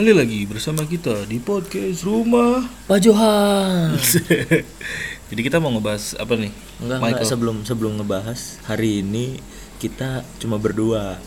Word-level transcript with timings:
Kembali 0.00 0.16
lagi 0.16 0.48
bersama 0.48 0.88
kita 0.88 1.28
di 1.28 1.36
podcast 1.36 2.08
Rumah. 2.08 2.64
Pak 2.88 3.04
Johan. 3.04 4.00
Jadi 5.28 5.40
kita 5.44 5.60
mau 5.60 5.76
ngebahas 5.76 6.16
apa 6.16 6.40
nih? 6.40 6.48
Enggak, 6.80 6.98
enggak 7.04 7.28
sebelum 7.28 7.56
sebelum 7.68 8.00
ngebahas 8.00 8.64
hari 8.64 9.04
ini 9.04 9.36
kita 9.76 10.24
cuma 10.40 10.56
berdua. 10.56 11.20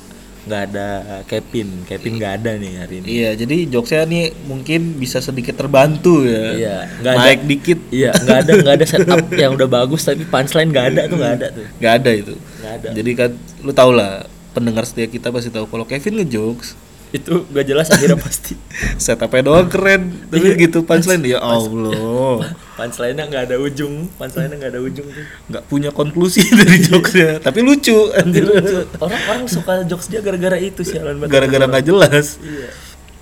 Nggak 0.50 0.62
ada 0.74 0.90
Kevin. 1.30 1.86
Kevin 1.86 2.18
nggak 2.18 2.34
ada 2.42 2.58
nih 2.58 2.74
hari 2.82 2.96
ini. 2.98 3.08
Iya, 3.14 3.30
jadi 3.38 3.58
jokesnya 3.70 4.10
nih 4.10 4.26
mungkin 4.50 4.98
bisa 4.98 5.22
sedikit 5.22 5.54
terbantu 5.54 6.26
ya. 6.26 6.46
Iya, 6.58 6.78
nggak 6.98 7.14
ada. 7.14 7.26
Naik 7.30 7.42
dikit. 7.46 7.80
Iya, 7.94 8.12
nggak 8.26 8.38
ada 8.42 8.52
nggak 8.58 8.76
ada 8.82 8.86
setup 8.98 9.26
yang 9.38 9.54
udah 9.54 9.70
bagus 9.70 10.02
tapi 10.02 10.26
punchline 10.26 10.74
nggak 10.74 10.98
ada 10.98 11.02
tuh 11.06 11.18
nggak 11.22 11.34
ada 11.38 11.48
tuh. 11.54 11.66
Nggak 11.78 11.94
ada 12.02 12.12
itu. 12.18 12.34
Nggak 12.42 12.74
ada. 12.82 12.88
Jadi 12.90 13.12
kan 13.14 13.30
lu 13.62 13.70
tau 13.70 13.94
lah 13.94 14.26
pendengar 14.58 14.82
setia 14.90 15.06
kita 15.06 15.30
pasti 15.30 15.54
tahu 15.54 15.70
kalau 15.70 15.86
Kevin 15.86 16.26
ngejokes 16.26 16.83
Itu 17.14 17.46
nggak 17.46 17.62
jelas 17.64 17.88
akhirnya 17.88 18.18
pasti. 18.26 18.58
setupnya 18.96 19.46
doang 19.46 19.70
keren 19.70 20.10
tapi 20.28 20.50
Iya. 20.50 20.58
gitu 20.60 20.82
punchline 20.82 21.22
ya 21.24 21.38
Allah 21.38 22.42
Punchline-nya 22.74 23.30
nggak 23.30 23.44
ada 23.48 23.58
ujung. 23.58 24.10
Punchline-nya 24.12 24.58
nggak 24.58 24.72
ada 24.74 24.82
ujung 24.82 25.06
tuh. 25.06 25.26
nggak 25.48 25.64
punya 25.68 25.90
konklusi 25.90 26.42
dari 26.58 26.82
jokesnya 26.82 27.38
tapi 27.38 27.62
lucu 27.62 27.94
anjir 28.12 28.50
Orang-orang 28.98 29.46
suka 29.46 29.86
jokes 29.86 30.10
dia 30.10 30.20
gara-gara 30.20 30.58
itu 30.58 30.82
sih 30.82 30.98
gara-gara 31.24 31.64
nggak 31.64 31.86
jelas 31.86 32.42
Iya. 32.42 32.74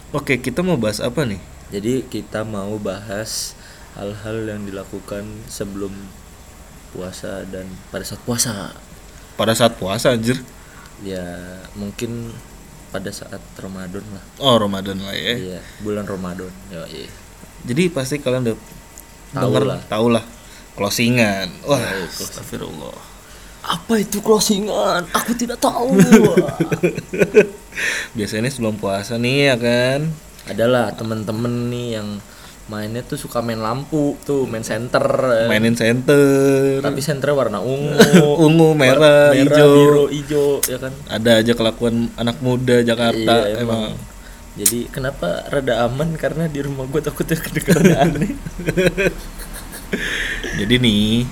oke 0.09 0.39
kita 0.39 0.59
mau 0.61 0.75
bahas 0.75 0.97
apa 0.97 1.27
nih 1.27 1.43
Jadi 1.69 2.03
kita 2.05 2.41
mau 2.41 2.75
bahas 2.77 3.55
hal-hal 3.91 4.43
yang 4.45 4.63
dilakukan 4.63 5.23
sebelum 5.45 5.91
puasa 6.89 7.43
dan 7.45 7.63
pada 7.87 8.03
saat 8.03 8.19
puasa. 8.21 8.71
pada 9.33 9.51
saat 9.51 9.75
puasa 9.75 10.11
anjir 10.11 10.39
Ya 10.99 11.27
mungkin 11.73 12.31
pada 12.91 13.07
saat 13.09 13.39
Ramadan 13.55 14.03
lah. 14.05 14.23
oh 14.37 14.55
Ramadan 14.57 14.99
lah 14.99 15.11
ya 15.11 15.33
Iya, 15.33 15.59
bulan 15.79 16.03
Ramadan. 16.03 16.51
Yo, 16.67 16.83
iya. 16.85 17.07
jadi 17.63 17.87
pasti 17.87 18.17
kalian 18.17 18.43
udah 18.45 18.57
Tahu 19.31 19.41
denger 19.41 19.63
lah. 19.65 19.79
tahu 19.87 20.07
lah 20.09 20.23
closingan 20.73 21.47
wah 21.63 21.79
Ya, 21.79 22.03
astagfirullah 22.05 23.09
Apa 23.61 23.93
itu 23.95 24.19
closingan? 24.19 25.05
Aku 25.11 25.31
tidak 25.31 25.57
tahu. 25.57 25.93
biasanya 28.11 28.49
sebelum 28.49 28.75
puasa 28.75 29.15
nih 29.15 29.47
ya 29.47 29.55
kan 29.55 29.99
Adalah 30.43 30.91
temen-temen 30.91 31.69
nih 31.69 31.87
yang 31.95 32.17
mainnya 32.71 33.03
tuh 33.03 33.19
suka 33.19 33.39
main 33.39 33.59
lampu 33.59 34.15
tuh, 34.21 34.47
main 34.47 34.63
center. 34.63 35.03
mainin 35.45 35.75
center 35.75 36.79
Tapi 36.79 36.99
senternya 36.99 37.35
warna 37.35 37.59
ungu, 37.59 37.99
ungu 38.47 38.71
merah, 38.73 39.29
merah, 39.29 39.35
hijau 39.35 39.71
biru, 39.75 40.03
hijau, 40.07 40.47
ya 40.63 40.79
kan? 40.79 40.95
ada 41.05 41.31
aja 41.37 41.51
kelakuan 41.51 42.07
anak 42.15 42.39
muda 42.39 42.79
Jakarta 42.81 43.35
Iya, 43.43 43.59
emang. 43.59 43.91
Jadi 44.51 44.87
kenapa 44.87 45.47
rada 45.47 45.83
aman 45.83 46.15
karena 46.15 46.43
di 46.45 46.59
rumah 46.59 46.83
gue 46.85 46.99
takutnya 46.99 47.35
kedengeran 47.35 47.91
aneh. 48.07 48.31
jadi 50.57 50.75
nih 50.77 51.27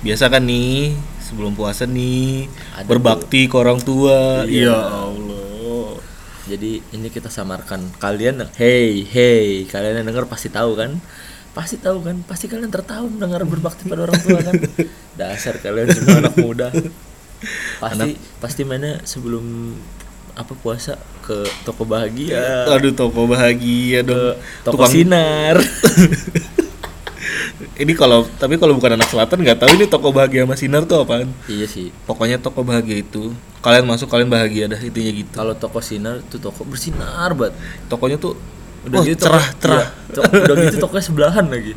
biasa 0.00 0.28
kan 0.28 0.42
nih 0.42 0.92
sebelum 1.22 1.52
puasa 1.52 1.84
nih 1.84 2.48
Ada 2.74 2.86
berbakti 2.86 3.46
ke 3.46 3.54
orang 3.54 3.78
tua 3.78 4.44
Iya. 4.44 4.68
ya 4.68 4.78
Allah 5.06 5.41
Jadi 6.52 6.84
ini 6.92 7.08
kita 7.08 7.32
samarkan 7.32 7.96
kalian 7.96 8.44
hey 8.60 9.08
hey 9.08 9.64
kalian 9.64 10.04
yang 10.04 10.12
denger 10.12 10.28
pasti 10.28 10.52
tahu 10.52 10.76
kan? 10.76 11.00
Pasti 11.56 11.80
tahu 11.80 12.04
kan? 12.04 12.20
Pasti 12.28 12.44
kalian 12.44 12.68
tertawa 12.68 13.08
mendengar 13.08 13.40
berbakti 13.48 13.88
pada 13.88 14.04
orang 14.04 14.20
tua 14.20 14.36
kan? 14.44 14.60
Dasar 15.20 15.56
kalian 15.64 15.88
semua 15.96 16.20
anak 16.20 16.36
muda. 16.36 16.68
Pasti 17.80 18.20
pasti 18.36 18.62
mana 18.68 19.00
sebelum 19.00 19.72
apa 20.36 20.52
puasa 20.52 21.00
ke 21.24 21.40
toko 21.64 21.88
bahagia, 21.88 22.68
aduh 22.68 22.92
toko 22.92 23.24
bahagia 23.28 24.04
ke 24.04 24.08
dong 24.12 24.36
toko 24.60 24.84
Tukang- 24.84 24.92
sinar. 24.92 25.56
ini 27.82 27.92
kalau 27.92 28.24
tapi 28.36 28.54
kalau 28.56 28.72
bukan 28.72 28.94
anak 28.94 29.06
selatan 29.06 29.38
nggak 29.38 29.58
tahu 29.58 29.70
ini 29.74 29.84
toko 29.84 30.08
bahagia 30.08 30.42
sama 30.42 30.54
sinar 30.54 30.82
tuh 30.82 31.02
apaan 31.02 31.28
iya 31.46 31.66
sih. 31.66 31.90
pokoknya 32.02 32.38
toko 32.38 32.62
bahagia 32.62 32.98
itu 32.98 33.34
kalian 33.58 33.84
masuk 33.84 34.06
kalian 34.06 34.26
bahagia 34.26 34.66
dah 34.66 34.78
intinya 34.78 35.12
gitu 35.12 35.30
Kalau 35.32 35.52
toko 35.52 35.78
sinar 35.78 36.18
itu 36.18 36.36
toko 36.36 36.62
bersinar 36.62 37.30
banget. 37.32 37.54
tokonya 37.86 38.16
tuh 38.16 38.34
Udah 38.82 38.98
oh, 38.98 39.06
gitu 39.06 39.22
cerah 39.22 39.46
toko- 39.46 39.62
cerah 39.62 39.86
iya, 39.86 40.10
to- 40.10 40.22
udah 40.42 40.54
gitu 40.60 40.76
tokonya 40.80 41.04
sebelahan 41.04 41.46
lagi. 41.46 41.72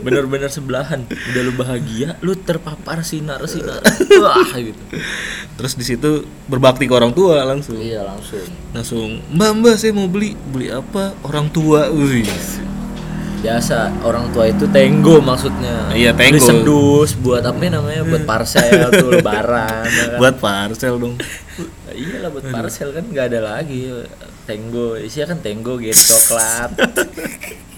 Bener-bener 0.00 0.48
sebelahan. 0.48 1.04
Udah 1.04 1.40
lu 1.44 1.52
bahagia, 1.52 2.16
lu 2.20 2.32
terpapar 2.32 3.04
sinar 3.04 3.44
sinar. 3.44 3.84
Wah 4.16 4.48
gitu. 4.56 4.80
terus 5.54 5.76
di 5.76 5.84
situ 5.84 6.24
berbakti 6.46 6.88
ke 6.88 6.94
orang 6.94 7.12
tua 7.12 7.44
langsung 7.44 7.76
Iya 7.76 8.00
langsung. 8.02 8.40
langsung 8.72 9.08
mbak 9.28 9.50
mbak 9.54 9.74
saya 9.76 9.92
mau 9.92 10.08
beli 10.08 10.32
beli 10.48 10.72
apa 10.72 11.12
orang 11.20 11.52
tua 11.52 11.92
Wih. 11.92 12.24
Biasa 13.40 14.04
orang 14.04 14.28
tua 14.36 14.52
itu 14.52 14.68
tenggo 14.68 15.16
maksudnya. 15.24 15.88
Iya, 15.96 16.12
tenggo. 16.12 16.36
Beli 16.36 16.40
sedus 16.44 17.10
buat 17.16 17.40
apa 17.40 17.56
ya 17.64 17.70
namanya? 17.80 18.02
Buat 18.04 18.24
parcel 18.28 18.68
tuh 18.92 19.08
lebaran. 19.16 19.84
ya 19.88 20.04
kan? 20.12 20.18
buat 20.20 20.36
parcel 20.36 20.94
dong 21.00 21.14
Iya 21.90 22.16
lah 22.24 22.30
buat 22.32 22.46
parcel 22.52 22.92
kan 22.92 23.04
nggak 23.08 23.26
ada 23.32 23.40
lagi 23.40 23.88
tenggo. 24.44 25.00
Isinya 25.00 25.32
kan 25.32 25.38
tenggo 25.40 25.80
gitu 25.80 25.96
coklat. 25.96 26.70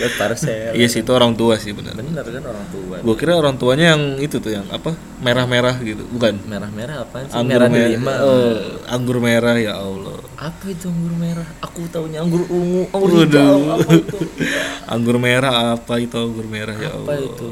buat 0.00 0.14
parcel. 0.16 0.72
iya 0.72 0.86
sih 0.86 1.00
itu 1.00 1.10
orang 1.10 1.32
tua 1.32 1.54
sih 1.54 1.70
benar 1.70 1.92
Bener 1.92 2.24
kan 2.24 2.42
orang 2.42 2.66
tua. 2.68 2.96
gue 2.98 3.14
kira 3.14 3.32
orang 3.34 3.54
tuanya 3.54 3.92
yang 3.92 4.16
itu 4.16 4.36
tuh 4.36 4.50
yang 4.50 4.64
apa 4.68 4.90
merah 5.18 5.44
merah 5.44 5.76
gitu 5.76 6.08
bukan 6.08 6.40
Merah-merah 6.42 7.04
apa 7.04 7.16
sih? 7.22 7.36
anggur 7.36 7.52
merah 7.52 7.68
merah 7.68 7.86
delima. 7.86 8.12
Oh, 8.18 8.56
anggur 8.86 9.18
merah 9.18 9.56
ya 9.56 9.74
Allah 9.76 10.16
Apa 10.34 10.64
itu 10.66 10.88
anggur 10.88 11.14
merah? 11.14 11.44
Aku 11.60 11.80
taunya 11.86 12.18
anggur 12.18 12.48
ungu, 12.48 12.88
anggur 12.88 13.10
Waduh. 13.12 13.28
hijau. 13.28 13.58
Apa 13.70 13.90
itu? 13.94 14.16
anggur 14.94 15.16
merah 15.16 15.54
apa 15.74 15.94
itu 15.96 16.16
anggur 16.16 16.46
merah 16.46 16.72
ya 16.74 16.90
Apa 16.90 17.12
Allah 17.12 17.20
itu? 17.22 17.48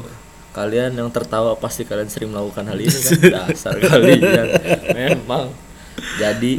Kalian 0.49 0.91
yang 0.91 1.09
tertawa 1.09 1.53
pasti 1.55 1.85
kalian 1.85 2.09
sering 2.09 2.33
melakukan 2.33 2.65
hal 2.65 2.75
ini 2.75 2.89
kan? 2.89 3.13
Dasar 3.45 3.77
kalian. 3.77 4.47
Memang. 4.91 5.53
Jadi 6.17 6.57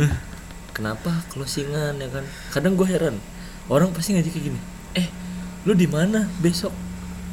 kenapa 0.70 1.26
closingan 1.28 1.98
ya 1.98 2.08
kan? 2.08 2.22
Kadang 2.48 2.78
gue 2.78 2.86
heran. 2.86 3.18
Orang 3.66 3.90
pasti 3.90 4.14
ngajak 4.14 4.30
kayak 4.30 4.44
gini. 4.46 4.60
Eh, 4.94 5.06
lu 5.62 5.72
di 5.72 5.84
mana 5.84 6.24
besok? 6.38 6.72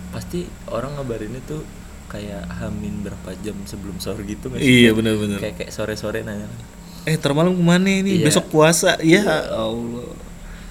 Pasti 0.10 0.44
orang 0.68 0.96
ngabarin 0.96 1.32
itu 1.34 1.64
kayak 2.08 2.48
hamin 2.56 3.04
berapa 3.04 3.36
jam 3.38 3.56
sebelum 3.64 3.98
sahur 3.98 4.24
gitu 4.24 4.48
nggak 4.48 4.60
sih? 4.60 4.68
iya 4.82 4.90
benar-benar 4.92 5.38
Kayak 5.38 5.56
kayak 5.60 5.72
sore-sore 5.72 6.22
nanya. 6.22 6.48
eh 7.04 7.16
termalam 7.16 7.52
ke 7.52 7.62
mana 7.62 7.88
ini 7.90 8.20
Iya. 8.20 8.26
besok 8.26 8.48
puasa 8.50 8.96
ya 9.00 9.24
Allah 9.50 10.12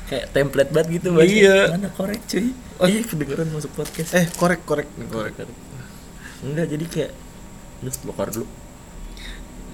Kayak 0.06 0.30
template 0.30 0.70
banget 0.70 0.88
gitu 0.96 1.08
bahasa. 1.12 1.28
Iya. 1.28 1.56
Mana 1.72 1.88
korek 1.90 2.20
cuy? 2.24 2.46
Eh, 2.78 3.02
kedengeran 3.02 3.48
masuk 3.50 3.72
podcast. 3.74 4.12
eh 4.12 4.24
korek 4.32 4.62
korek 4.62 4.86
korek 5.06 5.34
Enggak, 6.38 6.66
jadi 6.68 6.84
kayak 6.86 7.12
lu 7.78 7.90
bokar 8.04 8.28
dulu. 8.30 8.46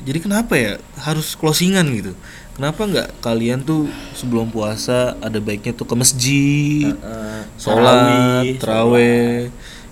jadi 0.03 0.19
kenapa 0.19 0.55
ya 0.55 0.73
harus 0.99 1.35
closingan 1.35 1.87
gitu 1.93 2.11
kenapa 2.53 2.85
nggak 2.85 3.09
kalian 3.19 3.61
tuh 3.63 3.87
sebelum 4.13 4.49
puasa 4.49 5.17
ada 5.19 5.39
baiknya 5.39 5.73
tuh 5.73 5.85
ke 5.85 5.95
masjid 5.95 6.93
Heeh. 6.93 7.41
sholat 7.57 7.97
Tarawih, 7.97 8.59
teraweh 8.59 9.33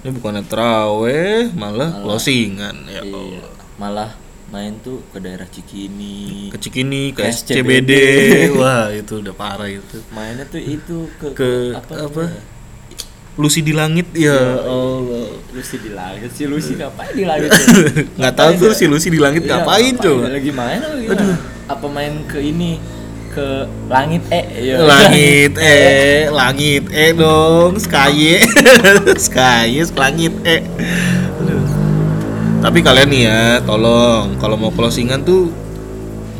ini 0.00 0.10
bukannya 0.12 0.44
teraweh 0.44 1.48
malah 1.52 1.90
closingan 2.00 2.76
ya 2.86 3.00
Iya. 3.00 3.16
Allah 3.16 3.52
Malah 3.76 4.10
main 4.50 4.76
tuh 4.76 5.00
ke 5.08 5.16
daerah 5.16 5.46
Cikini. 5.46 6.50
ke 6.50 6.58
Cikini 6.58 7.14
ke 7.14 7.22
SCBD 7.24 7.92
wah 8.52 8.90
itu 8.90 9.22
udah 9.22 9.32
parah 9.32 9.64
itu 9.64 10.02
Mainnya 10.10 10.44
tuh 10.44 10.58
itu 10.58 11.08
ke, 11.16 11.32
ke 11.32 11.50
apa? 11.72 11.94
apa, 12.02 12.22
namanya? 12.28 12.42
Lucy 13.40 13.64
di 13.64 13.72
langit. 13.72 14.06
Ya 14.12 14.36
Allah 14.60 15.32
Lucy 15.56 15.76
di 15.80 15.90
langit. 15.96 16.30
Sih 16.36 16.44
Lucy 16.44 16.76
ngapain 16.76 17.16
di 17.16 17.24
langit? 17.24 17.50
nggak 18.20 18.34
tahu 18.36 18.50
tuh 18.60 18.72
si 18.76 18.84
Lucy 18.84 19.08
di 19.08 19.16
langit 19.16 19.48
Iya, 19.48 19.64
ngapain 19.64 19.94
coba. 19.96 20.28
Lagi 20.28 20.52
main 20.52 20.80
apa 20.84 20.96
gimana? 21.00 21.34
Apa 21.66 21.86
main 21.88 22.12
ke 22.28 22.38
ini? 22.38 22.76
Ke 23.30 23.62
langit 23.86 24.26
eh 24.34 24.42
iya. 24.58 24.82
langit 24.82 25.54
eh 25.62 26.26
langit 26.34 26.90
eh 26.90 27.14
dong 27.14 27.78
sky 27.78 28.42
sky 29.30 29.78
langit 29.94 30.34
eh. 30.42 30.66
Aduh. 31.38 31.62
tapi 32.58 32.82
kalian 32.82 33.06
nih 33.06 33.22
ya 33.30 33.62
tolong 33.62 34.34
kalau 34.42 34.58
mau 34.58 34.74
closingan 34.74 35.22
tuh 35.22 35.46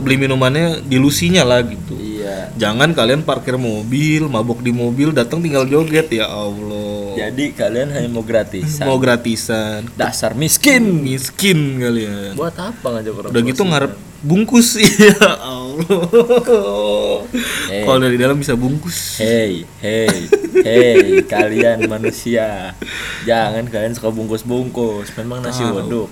beli 0.02 0.18
minumannya 0.18 0.82
di 0.82 0.98
lusinya 0.98 1.46
lah 1.46 1.62
gitu 1.62 1.94
Iya. 2.30 2.44
jangan 2.56 2.90
kalian 2.90 3.20
parkir 3.20 3.54
mobil 3.54 4.24
mabok 4.24 4.60
di 4.60 4.70
mobil 4.70 5.10
datang 5.10 5.38
tinggal 5.38 5.64
joget 5.64 6.06
ya 6.08 6.26
Allah 6.26 7.12
Jadi 7.12 7.52
kalian 7.52 7.90
hanya 7.90 8.08
mau 8.08 8.22
gratisan. 8.22 8.86
mau 8.86 8.96
gratisan 8.96 9.84
dasar 9.94 10.32
miskin. 10.32 11.02
miskin 11.02 11.58
kalian 11.76 12.32
Buat 12.32 12.54
apa 12.56 12.86
ngajak 12.92 13.12
orang 13.16 13.30
udah 13.30 13.42
gitu 13.44 13.62
ngarep 13.64 13.92
bungkus 14.20 14.68
ya 14.80 15.16
Allah 15.34 17.26
Eh. 17.68 17.82
kalau 17.82 17.98
dari 17.98 18.16
dalam 18.16 18.36
bisa 18.36 18.54
bungkus 18.54 19.16
Hey, 19.16 19.62
hey, 19.80 20.10
hey, 20.56 21.00
kalian 21.24 21.86
manusia, 21.86 22.74
jangan 23.22 23.64
kalian 23.64 23.92
suka 23.92 24.10
bungkus-bungkus. 24.10 25.14
Memang 25.14 25.40
nasi 25.40 25.62
waduk. 25.62 26.10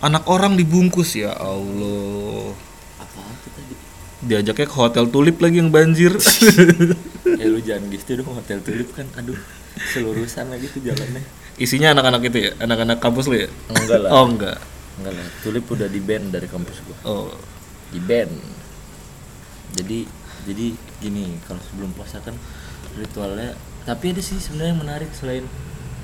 anak 0.00 0.24
orang 0.24 0.54
dibungkus 0.54 1.12
ya 1.14 1.34
Allah? 1.34 2.54
Diajaknya 4.20 4.66
ke 4.66 4.74
hotel 4.74 5.04
tulip 5.06 5.36
lagi 5.38 5.56
yang 5.56 5.68
banjir 5.68 6.12
eh 7.40 7.46
lu 7.46 7.58
jangan 7.58 7.88
gitu 7.88 8.16
dong 8.16 8.34
hotel 8.34 8.60
tulip 8.60 8.88
kan 8.90 9.08
aduh 9.14 9.36
selurusan 9.88 10.48
lagi 10.48 10.68
tuh 10.68 10.82
jalannya 10.82 11.22
Isinya 11.56 11.92
anak-anak 11.92 12.24
itu 12.24 12.38
ya, 12.40 12.50
anak-anak 12.56 12.98
kampus 12.98 13.28
lu 13.28 13.36
ya? 13.36 13.48
enggak 13.68 14.00
lah 14.00 14.10
Oh 14.10 14.24
enggak. 14.26 14.56
enggak 14.96 15.12
lah 15.12 15.26
tulip 15.40 15.64
udah 15.66 15.86
di 15.86 16.00
ban 16.00 16.24
dari 16.26 16.44
kampus 16.46 16.80
gua 16.82 16.96
Oh. 17.02 17.32
di 17.88 17.98
ban 17.98 18.28
jadi 19.70 20.04
jadi 20.42 20.66
gini 20.98 21.36
kalau 21.42 21.60
sebelum 21.62 21.92
puasa 21.92 22.18
kan 22.18 22.32
ritualnya 22.94 23.54
tapi 23.82 24.10
ada 24.10 24.20
sih 24.20 24.36
sebenarnya 24.36 24.70
yang 24.70 24.80
menarik 24.80 25.10
selain 25.12 25.44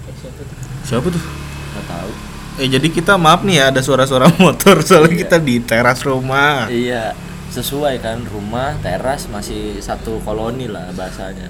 eh, 0.02 0.14
siapa 0.14 0.40
tuh 0.40 0.56
Siapa 0.84 1.06
tuh? 1.08 1.24
nggak 1.70 1.86
tahu 1.86 2.12
Eh 2.56 2.68
jadi 2.70 2.88
kita 2.88 3.16
maaf 3.16 3.44
nih 3.44 3.60
ya 3.60 3.64
ada 3.68 3.80
suara-suara 3.80 4.32
motor 4.40 4.80
soalnya 4.80 5.12
Iya. 5.12 5.20
kita 5.24 5.36
di 5.38 5.60
teras 5.60 6.00
rumah. 6.00 6.68
iya 6.68 7.12
sesuai 7.56 7.94
kan 7.98 8.20
rumah 8.22 8.76
teras 8.78 9.24
masih 9.26 9.80
satu 9.80 10.20
koloni 10.20 10.68
lah 10.68 10.92
bahasanya 10.92 11.48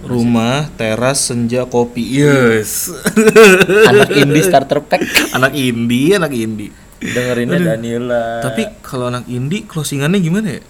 Rumah, 0.00 0.72
teras, 0.80 1.28
senja, 1.28 1.68
kopi. 1.68 2.00
Yes. 2.00 2.88
anak 3.92 4.08
indie 4.16 4.40
starter 4.40 4.80
pack 4.80 5.04
anak 5.36 5.52
indie, 5.52 6.16
anak 6.16 6.32
indie. 6.32 6.72
dengerinnya 6.98 7.60
Danila 7.60 8.40
Tapi 8.40 8.80
kalau 8.80 9.12
anak 9.12 9.28
indie 9.28 9.68
closingannya 9.68 10.16
gimana 10.18 10.56
ya? 10.56 10.62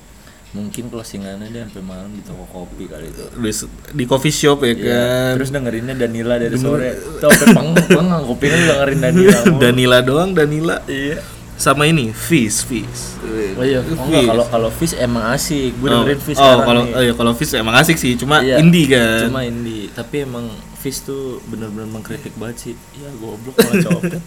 mungkin 0.51 0.91
closingannya 0.91 1.47
dia 1.47 1.63
sampai 1.63 1.79
malam 1.79 2.11
di 2.11 2.27
toko 2.27 2.43
kopi 2.43 2.91
kali 2.91 3.07
itu 3.07 3.23
Di, 3.31 3.51
di 3.95 4.03
coffee 4.03 4.35
shop 4.35 4.67
ya 4.67 4.75
Iya, 4.75 4.83
kan. 4.83 5.33
terus 5.39 5.51
dengerinnya 5.55 5.95
Danila 5.95 6.35
dari 6.35 6.59
sore 6.59 6.91
tuh 6.99 7.31
sampai 7.31 7.55
pang 7.55 7.69
pang 7.87 8.27
kopinya 8.27 8.59
dengerin 8.59 8.99
Danila 9.07 9.39
mulu. 9.47 9.59
Danila 9.63 9.99
doang, 10.03 10.31
Danila. 10.35 10.77
iya 10.91 11.23
Sama 11.61 11.85
ini, 11.85 12.09
Fish, 12.17 12.65
Fish. 12.65 13.21
Oh 13.21 13.61
iya, 13.61 13.85
oh 13.85 14.09
enggak 14.09 14.33
kalau 14.33 14.45
kalau 14.49 14.71
Fish 14.73 14.97
emang 14.97 15.29
asik. 15.37 15.77
Gue 15.77 15.93
dengerin 15.93 16.17
oh, 16.17 16.25
sekarang 16.33 16.65
kalau 16.65 16.83
oh 16.89 17.03
iya 17.05 17.13
kalau 17.13 17.33
Fish 17.37 17.53
emang 17.53 17.77
asik 17.77 18.01
sih, 18.01 18.17
cuma 18.17 18.41
Iya, 18.41 18.65
indie 18.65 18.89
kan. 18.89 19.29
Cuma 19.29 19.45
indie, 19.45 19.93
tapi 19.93 20.25
emang 20.25 20.49
Fish 20.81 21.05
tuh 21.05 21.45
bener-bener 21.53 21.85
mengkritik 21.85 22.33
banget 22.41 22.57
sih. 22.57 22.75
Ya 22.97 23.13
goblok 23.21 23.61
malah 23.61 23.85
copet. 23.93 24.25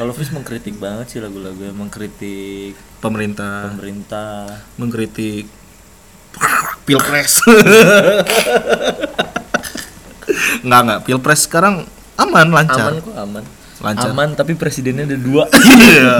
kalau 0.00 0.16
Fish 0.16 0.32
mengkritik 0.32 0.80
banget 0.80 1.12
sih 1.12 1.20
lagu-lagunya, 1.20 1.76
mengkritik 1.76 2.72
pemerintah 3.02 3.74
pemerintah. 3.74 4.62
mengkritik 4.78 5.50
pilpres 6.86 7.42
nggak 10.64 10.80
nggak 10.86 11.00
pilpres 11.02 11.50
sekarang 11.50 11.82
aman 12.14 12.48
lancar 12.54 12.94
Aman 12.94 13.02
kok 13.02 13.16
aman. 13.18 13.44
Lancar. 13.82 14.08
Aman 14.08 14.32
tapi 14.32 14.54
presidennya 14.54 15.04
ada 15.04 15.18
dua. 15.18 15.44
Iya. 15.82 16.14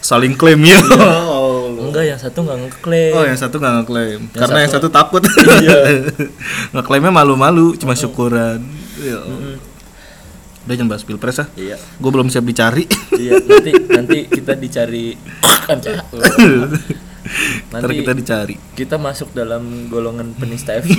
saling 0.00 0.34
klaim 0.34 0.60
ya 0.60 0.78
Enggak, 1.80 2.04
yang 2.04 2.18
satu 2.18 2.42
nggak 2.42 2.58
ngeklaim. 2.60 3.12
oh 3.12 3.24
yang 3.24 3.34
satu 3.34 3.56
nggak 3.56 3.74
ngeklaim 3.80 4.20
Yang 4.24 4.36
karena 4.36 4.58
yang 4.60 4.70
satu- 4.70 4.90
satu 4.90 4.96
takut 4.96 5.22
Iya. 5.56 5.78
ngeklaimnya 6.74 7.10
malu-malu 7.10 7.74
cuma 7.74 7.94
syukuran 7.94 8.60
Ya 8.96 9.18
udah 10.60 10.76
jangan 10.76 10.88
bahas 10.88 11.02
pilpres 11.02 11.40
ah 11.40 11.48
Iya. 11.52 11.74
gue 11.74 12.10
belum 12.10 12.28
siap 12.28 12.44
dicari 12.44 12.84
Iya, 13.12 13.40
nanti 13.40 13.70
nanti 13.88 14.18
kita 14.28 14.52
dicari 14.54 15.14
ntar 15.70 16.04
Nanti 17.72 17.92
kita 17.96 18.12
dicari 18.12 18.54
kita 18.74 18.96
masuk 18.96 19.30
dalam 19.30 19.86
golongan 19.86 20.34
penista 20.34 20.74
FC. 20.74 20.94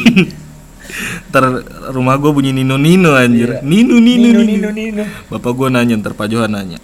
Ntar 1.27 1.43
rumah 1.89 2.15
gue 2.15 2.31
bunyi 2.31 2.51
nino 2.51 2.75
nino 2.75 3.11
anjir 3.11 3.57
Iya. 3.57 3.61
nino 3.61 3.95
nino 3.95 4.27
Nino 4.27 4.41
nino, 4.41 4.69
Nino 4.69 4.69
Nino. 4.71 5.03
bapak 5.27 5.51
gue 5.51 5.67
nanya 5.69 5.95
ntar 5.95 6.11
pak 6.11 6.27
Johan 6.27 6.49
nanya 6.49 6.79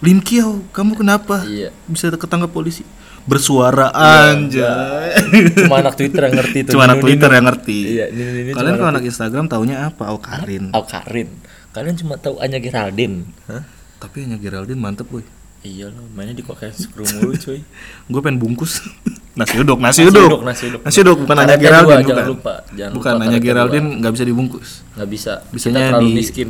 Lim 0.00 0.18
Kiau 0.18 0.64
kamu 0.68 0.96
kenapa 0.96 1.42
Iya. 1.42 1.72
bisa 1.84 2.08
ketangkap 2.10 2.48
polisi 2.48 2.84
bersuara 3.22 3.92
anjay 3.92 5.12
Cuma 5.60 5.76
anak 5.78 5.94
Twitter 5.94 6.22
yang 6.22 6.34
ngerti 6.34 6.58
tuh. 6.62 6.72
cuma 6.72 6.82
anak 6.84 6.98
Twitter 6.98 7.26
Nino. 7.26 7.36
yang 7.36 7.46
ngerti 7.46 7.78
Iya, 7.90 8.04
Nino 8.08 8.30
Nino 8.32 8.52
kalian 8.54 8.74
kalau 8.76 8.90
anak 8.90 9.04
Instagram 9.04 9.44
taunya 9.46 9.76
apa 9.84 10.04
oh 10.08 10.18
Karin 10.18 10.70
Au 10.70 10.82
Karin. 10.82 11.28
Kalian 11.70 11.94
cuma 11.94 12.16
tahu 12.16 12.34
Anya 12.38 12.58
Geraldine. 12.58 13.30
Hah? 13.46 13.62
tapi 13.98 14.24
hanya 14.24 14.34
Geraldine 14.34 14.74
mantep 14.76 15.06
boy 15.06 15.20
Iya 15.60 15.92
loh, 15.92 16.08
mainnya 16.16 16.32
di 16.32 16.40
kok 16.40 16.56
kayak 16.56 16.72
skru 16.72 17.04
mulu 17.04 17.36
cuy. 17.36 17.60
gue 18.10 18.20
pengen 18.20 18.40
bungkus 18.40 18.80
nasi 19.38 19.60
uduk 19.60 19.76
nasi, 19.76 20.02
Nasi 20.02 20.08
uduk 20.08 20.26
uduk, 20.26 20.42
nasi 20.42 20.62
uduk. 20.66 20.80
nasi 20.82 20.98
uduk 21.00 21.16
bukan 21.22 21.36
hanya 21.38 21.54
Geraldine 21.54 22.00
bukan 22.00 22.08
jangan 22.08 22.26
lupa, 22.26 22.54
jangan 22.72 22.92
bukan 22.92 23.12
lupa 23.12 23.24
hanya 23.24 23.38
Geraldine 23.38 23.88
nggak 24.00 24.12
bisa 24.12 24.24
dibungkus 24.24 24.68
Nggak 24.96 25.08
bisa. 25.08 25.32
bisanya 25.48 25.80
Kita 25.86 25.98
di 25.98 26.08
miskin. 26.10 26.48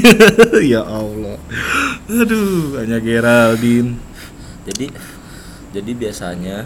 ya 0.74 0.82
Allah 0.82 1.38
aduh 2.04 2.78
hanya 2.78 2.98
Geraldine 2.98 3.90
Jadi 4.64 4.86
jadi 5.72 5.90
biasanya 5.94 6.56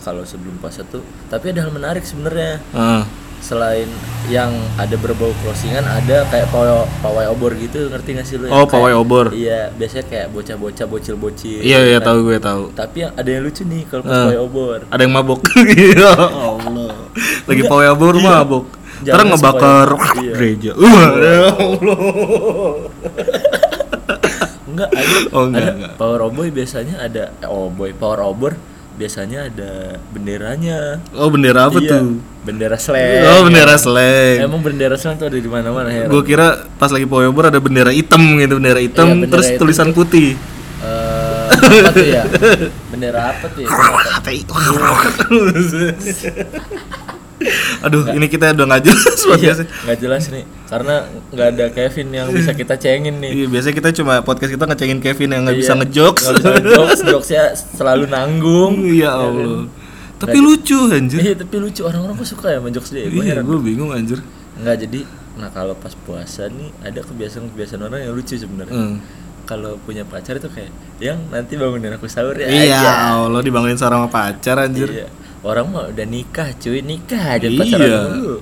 kalau 0.00 0.22
sebelum 0.22 0.56
puasa 0.56 0.84
tuh 0.84 1.00
tapi 1.26 1.50
ada 1.50 1.64
hal 1.64 1.72
menarik 1.72 2.04
sebenarnya. 2.04 2.60
ah 2.70 3.02
Selain 3.44 3.84
yang 4.24 4.48
ada 4.74 4.96
berbau 4.96 5.28
closingan 5.38 5.84
ada 5.84 6.24
kayak 6.26 6.48
pawai, 6.48 6.72
pawai 6.98 7.28
obor 7.28 7.52
gitu 7.54 7.86
ngerti 7.86 8.16
gak 8.16 8.24
sih 8.24 8.36
lu? 8.36 8.48
Oh, 8.48 8.64
pawai 8.64 8.88
kayak- 8.90 8.96
obor. 8.98 9.26
Iya, 9.30 9.68
biasanya 9.70 10.04
kayak 10.06 10.26
bocah-bocah 10.30 10.86
bocil-bocil. 10.86 11.60
iya 11.60 11.84
iya 11.84 11.98
kan. 11.98 12.08
tahu 12.08 12.18
gue 12.24 12.38
tahu 12.38 12.64
Tapi 12.72 12.96
yang 12.98 13.12
ada 13.12 13.28
yang 13.28 13.42
lucu 13.42 13.62
nih 13.62 13.84
kalau 13.84 14.02
pas 14.02 14.10
Ah. 14.10 14.24
pawai 14.24 14.40
obor. 14.40 14.78
ada 14.88 14.96
yang 14.98 15.12
mabok 15.12 15.40
ya 15.92 16.12
Allah 16.16 16.96
lagi 17.44 17.62
pawai 17.62 17.86
obor 17.90 18.14
Iya. 18.14 18.24
mabok 18.34 18.66
Ntar 19.04 19.20
ngebakar 19.22 19.88
iya. 20.16 20.32
gereja 20.32 20.70
Wah, 20.80 21.08
ya 21.14 21.40
Allah 21.52 22.00
Enggak, 24.64 24.88
ada, 24.90 25.14
Oh, 25.30 25.44
enggak, 25.44 25.60
ada 25.60 25.72
enggak. 25.76 25.92
power 25.94 26.20
oboy 26.24 26.48
biasanya 26.48 26.94
ada 26.98 27.24
eh, 27.36 27.46
oh 27.46 27.68
boy, 27.68 27.92
power 27.92 28.24
obor 28.24 28.56
biasanya 28.94 29.46
ada 29.46 29.98
benderanya. 30.10 30.98
oh 31.12 31.26
bendera 31.26 31.66
apa 31.66 31.78
Iya, 31.78 31.98
tuh 31.98 32.18
Bendera 32.44 32.76
slang. 32.76 33.24
oh 33.26 33.40
bendera 33.42 33.74
slang 33.74 34.36
Emang 34.38 34.60
bendera 34.60 34.94
slang 34.94 35.16
tuh 35.16 35.26
ada 35.26 35.34
di 35.34 35.48
mana-mana 35.48 35.88
ya. 35.88 36.04
gue 36.06 36.22
kira 36.22 36.68
pas 36.76 36.88
lagi 36.88 37.04
obor 37.04 37.44
ada 37.44 37.58
bendera 37.58 37.90
hitam 37.90 38.20
gitu 38.36 38.60
bendera 38.60 38.78
hitam 38.78 39.06
Iya, 39.08 39.12
bendera 39.16 39.32
terus 39.32 39.46
hitam 39.48 39.60
tulisan 39.60 39.88
putih 39.90 40.36
Eh, 40.84 41.48
apa 41.80 41.90
tuh 41.90 42.04
ya? 42.04 42.22
Bendera 42.92 43.20
apa 43.32 43.44
tuh 43.48 43.64
ya? 43.64 43.68
HTI. 44.20 44.40
Aduh, 47.82 48.14
ini 48.14 48.26
kita 48.26 48.54
udah 48.54 48.64
nggak 48.64 48.82
jelas 48.86 49.18
Iya, 49.36 49.52
nggak 49.58 49.98
jelas 49.98 50.22
nih. 50.30 50.44
Karena 50.70 50.94
nggak 51.28 51.48
ada 51.50 51.66
Kevin 51.68 52.08
yang 52.10 52.26
bisa 52.30 52.54
kita 52.54 52.78
cengin 52.78 53.18
nih. 53.18 53.30
Iya, 53.34 53.46
biasanya 53.50 53.74
kita 53.74 53.90
cuma 53.92 54.22
podcast 54.22 54.54
kita 54.54 54.64
ngecengin 54.64 55.00
Kevin 55.02 55.28
yang 55.34 55.42
nggak 55.44 55.56
Iya, 55.58 55.62
bisa 55.66 55.72
ngejokes. 55.74 56.22
Nggak 56.24 56.34
bisa 56.38 56.50
ngejokes, 56.54 57.00
jokesnya 57.04 57.44
selalu 57.74 58.04
nanggung. 58.06 58.74
Iya 58.80 59.10
Allah. 59.12 59.66
Tapi 60.14 60.38
lucu 60.38 60.78
anjir. 60.88 61.18
Iya, 61.20 61.34
tapi 61.36 61.56
lucu 61.58 61.82
orang-orang 61.82 62.14
kok 62.16 62.28
suka 62.28 62.46
ya 62.54 62.58
sama 62.62 62.70
jokes 62.70 62.90
dia. 62.94 63.04
Iya, 63.10 63.42
gue 63.42 63.58
bingung 63.60 63.90
anjir. 63.90 64.22
Nggak 64.60 64.76
jadi 64.86 65.00
nah 65.34 65.50
kalau 65.50 65.74
pas 65.74 65.90
puasa 65.98 66.46
nih 66.46 66.70
ada 66.78 67.02
kebiasaan-kebiasaan 67.02 67.82
orang 67.82 68.06
yang 68.06 68.14
lucu 68.14 68.38
sebenarnya. 68.38 68.70
Hmm. 68.70 69.02
Kalau 69.44 69.76
punya 69.82 70.06
pacar 70.06 70.38
itu 70.38 70.46
kayak 70.48 70.70
yang 71.02 71.18
nanti 71.28 71.58
bangunin 71.58 71.92
aku 71.92 72.06
sahur 72.08 72.32
ya 72.38 72.46
Iya, 72.48 72.78
aja. 72.80 72.90
Allah 73.20 73.42
dibangunin 73.42 73.76
seorang 73.76 74.06
sama 74.06 74.08
pacar 74.08 74.56
anjir. 74.62 74.88
Iya. 74.88 75.08
Orang 75.44 75.70
mah 75.70 75.92
udah 75.92 76.06
nikah, 76.08 76.56
cuy, 76.56 76.80
nikah 76.80 77.36
aja 77.36 77.46
Iya. 77.46 77.58
pacaran 77.60 77.88
dulu. 78.10 78.34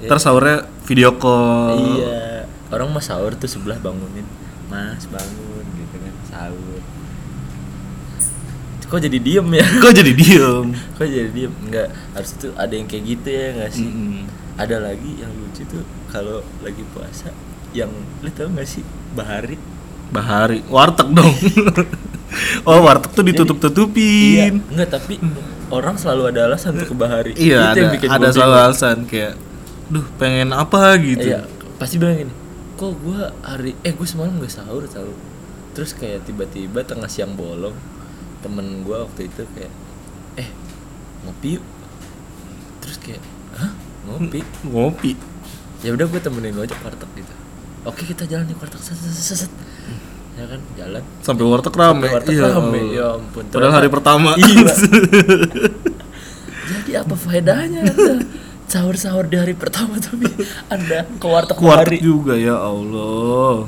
Ntar 0.00 0.18
sahurnya 0.18 0.56
video 0.86 1.10
call. 1.12 1.98
Iya. 1.98 2.46
Orang 2.70 2.94
mah 2.94 3.02
sahur 3.02 3.34
tuh 3.34 3.50
sebelah 3.50 3.76
bangunin. 3.76 4.22
Mas, 4.70 5.04
bangun 5.04 5.66
gitu 5.74 5.96
kan, 5.98 6.14
sahur. 6.24 6.78
Kok 8.86 8.98
jadi 9.00 9.18
diem 9.18 9.46
ya? 9.50 9.66
Kok 9.82 9.92
jadi 9.92 10.12
diem? 10.12 10.66
Kok 10.94 11.06
jadi 11.06 11.30
diem? 11.30 11.52
Enggak, 11.62 11.88
harus 12.10 12.30
tuh 12.34 12.50
ada 12.54 12.70
yang 12.70 12.86
kayak 12.86 13.04
gitu 13.06 13.28
ya 13.28 13.46
enggak 13.54 13.70
sih? 13.70 13.86
Mm-mm. 13.86 14.26
Ada 14.54 14.76
lagi 14.82 15.10
yang 15.18 15.30
lucu 15.30 15.62
tuh 15.66 15.82
kalau 16.06 16.42
lagi 16.60 16.82
puasa 16.90 17.30
yang 17.70 17.90
lu 18.18 18.30
tau 18.34 18.50
gak 18.50 18.66
sih 18.66 18.82
bahari 19.14 19.54
Bahari, 20.10 20.58
warteg 20.66 21.06
dong. 21.14 21.30
oh, 22.66 22.82
warteg 22.82 23.14
tuh 23.14 23.22
Iya, 23.22 23.30
ditutup-tutupin. 23.30 24.58
enggak 24.70 24.90
tapi 24.90 25.22
orang 25.70 25.94
selalu 25.94 26.22
ada 26.30 26.40
alasan 26.46 26.74
untuk 26.74 26.92
ke 26.92 26.96
bahari 26.96 27.32
Iya, 27.32 27.58
Itu 27.60 27.66
ada, 27.66 27.78
yang 27.78 27.92
bikin 27.94 28.08
ada 28.08 28.26
selalu 28.28 28.36
bingung. 28.50 28.66
alasan 28.66 28.96
kayak, 29.06 29.32
duh 29.86 30.06
pengen 30.16 30.50
apa 30.50 30.80
gitu. 30.98 31.26
Iya, 31.26 31.40
pasti 31.76 31.96
bilang 31.96 32.16
gini, 32.18 32.34
kok 32.74 32.92
gua 32.98 33.30
hari 33.40 33.72
eh 33.80 33.90
gue 33.90 34.04
semalam 34.04 34.34
gak 34.36 34.52
sahur 34.52 34.84
tau 34.84 35.10
Terus 35.70 35.94
kayak 35.94 36.26
tiba-tiba 36.26 36.82
tengah 36.82 37.06
siang 37.06 37.32
bolong 37.32 37.72
temen 38.40 38.82
gua 38.82 39.04
waktu 39.04 39.26
itu 39.26 39.46
kayak 39.52 39.72
eh 40.36 40.48
ngopi 41.20 41.56
yuk 41.56 41.64
terus 42.80 42.96
kayak 42.96 43.20
hah 43.52 43.70
ngopi 44.02 44.40
Ngopi. 44.64 45.12
ya 45.80 45.92
udah 45.92 46.08
gue 46.08 46.16
temenin 46.18 46.52
lu 46.52 46.64
aja 46.64 46.72
warteg 46.80 47.06
gitu 47.14 47.34
oke 47.82 48.00
kita 48.02 48.24
jalan 48.24 48.48
di 48.48 48.56
warteg 48.56 48.80
set, 48.80 48.96
set, 48.96 49.12
set, 49.12 49.36
set. 49.44 49.52
Ya 50.34 50.44
kan 50.46 50.60
jalan 50.74 51.02
Sampai 51.20 51.44
warteg 51.44 51.74
rame. 51.74 52.00
Sampai 52.00 52.10
warteg 52.14 52.34
Iya, 52.34 52.46
rame, 52.50 52.80
ya 52.90 53.06
ampun. 53.14 53.44
Padahal 53.48 53.72
hari 53.72 53.88
Ternyata- 53.88 53.94
pertama. 53.96 54.30
Iya. 54.34 54.72
jadi 56.70 56.90
apa 57.02 57.14
faedahnya 57.14 57.80
anda 57.82 58.14
sahur-sahur 58.66 59.26
di 59.26 59.34
hari 59.34 59.54
pertama 59.54 59.98
tapi 59.98 60.30
anda 60.68 61.02
ke 61.10 61.26
warteg 61.26 61.58
hari 61.58 61.98
juga 61.98 62.34
ya 62.34 62.54
Allah. 62.56 63.66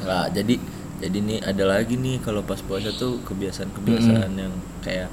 Nggak, 0.00 0.26
jadi 0.32 0.54
jadi 0.96 1.18
nih 1.20 1.38
ada 1.42 1.64
lagi 1.66 1.94
nih 1.94 2.16
kalau 2.20 2.40
pas 2.40 2.56
puasa 2.58 2.88
tuh 2.90 3.20
kebiasaan-kebiasaan 3.22 4.32
yang 4.32 4.54
kayak 4.80 5.12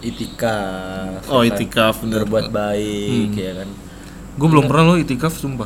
itikaf 0.00 1.22
Oh, 1.26 1.40
ya 1.40 1.50
kan? 1.50 1.56
itikaf, 1.56 1.94
bener. 2.00 2.22
berbuat 2.22 2.50
baik 2.50 3.30
Hmm. 3.32 3.38
ya 3.38 3.52
kan 3.56 3.68
Gue 4.36 4.48
belum 4.50 4.66
pernah 4.66 4.84
lo 4.84 4.94
itikaf 4.96 5.32
sumpah. 5.32 5.64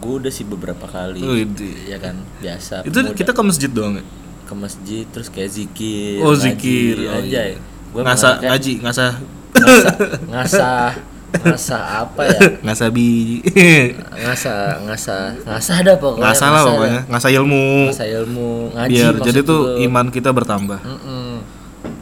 Gue 0.00 0.14
udah 0.16 0.32
sih 0.32 0.42
beberapa 0.42 0.84
kali 0.84 1.20
Wih, 1.20 1.44
ya 1.84 1.96
kan 1.96 2.16
biasa 2.38 2.82
Itu 2.82 2.98
pemuda. 2.98 3.14
kita 3.14 3.30
ke 3.30 3.42
masjid 3.42 3.68
doang 3.68 3.94
ya? 3.96 4.04
ke 4.42 4.54
masjid 4.54 5.04
terus 5.06 5.28
kayak 5.28 5.50
zikir 5.52 6.18
Oh, 6.18 6.32
ngaji, 6.32 6.42
zikir. 6.42 6.94
Oh, 7.04 7.14
anjay 7.16 7.50
gue 7.86 8.00
Ngasa 8.00 8.28
ngaji, 8.40 8.72
ngasa 8.80 9.04
ngasah 9.52 9.94
ngasah 10.32 10.84
ngasah 11.30 11.82
apa 12.02 12.22
ya 12.26 12.40
ngasa 12.60 12.84
bi. 12.88 13.38
ngasah 14.24 14.82
ngasah 14.82 15.22
ngasah 15.44 15.74
ada 15.78 15.92
pokoknya 15.94 16.26
Ngasa 16.26 16.46
lah 16.48 16.62
pokoknya, 16.64 17.00
ngasa 17.06 17.28
ilmu. 17.30 17.66
ngasah 17.86 18.08
ilmu 18.18 18.50
ngaji 18.72 18.90
Biar 18.90 19.14
jadi 19.20 19.40
tuh 19.40 19.60
gua. 19.68 19.78
iman 19.80 20.06
kita 20.08 20.30
bertambah. 20.30 20.80
Mm-mm. 20.80 21.38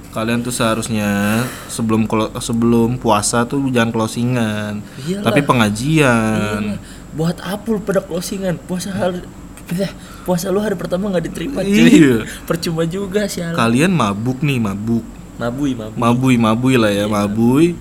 Kalian 0.08 0.40
tuh 0.40 0.50
seharusnya 0.50 1.44
sebelum 1.68 2.08
sebelum 2.38 2.96
puasa 2.96 3.44
tuh 3.44 3.68
jangan 3.68 3.92
closingan, 3.92 4.80
Iyalah. 4.98 5.22
tapi 5.22 5.40
pengajian. 5.42 6.60
Iya. 6.64 6.76
Buat 7.18 7.42
apa 7.42 7.66
lu 7.66 7.82
pada 7.82 7.98
closingan 7.98 8.54
puasa 8.56 8.88
hari 8.88 9.26
eh, 9.74 9.90
puasa 10.22 10.48
lu 10.48 10.62
hari 10.62 10.72
pertama 10.72 11.10
nggak 11.10 11.26
diterima 11.26 11.60
cuy 11.60 11.74
Iya. 11.90 12.16
percuma 12.48 12.86
juga 12.86 13.26
sih 13.26 13.42
Kalian 13.42 13.90
mabuk 13.90 14.38
nih, 14.40 14.56
mabuk. 14.56 15.02
mabui 15.34 15.74
mabui 15.74 15.98
Mabui, 15.98 16.34
mabui 16.36 16.74
lah 16.74 16.88
ya, 16.88 17.04
mabui. 17.04 17.74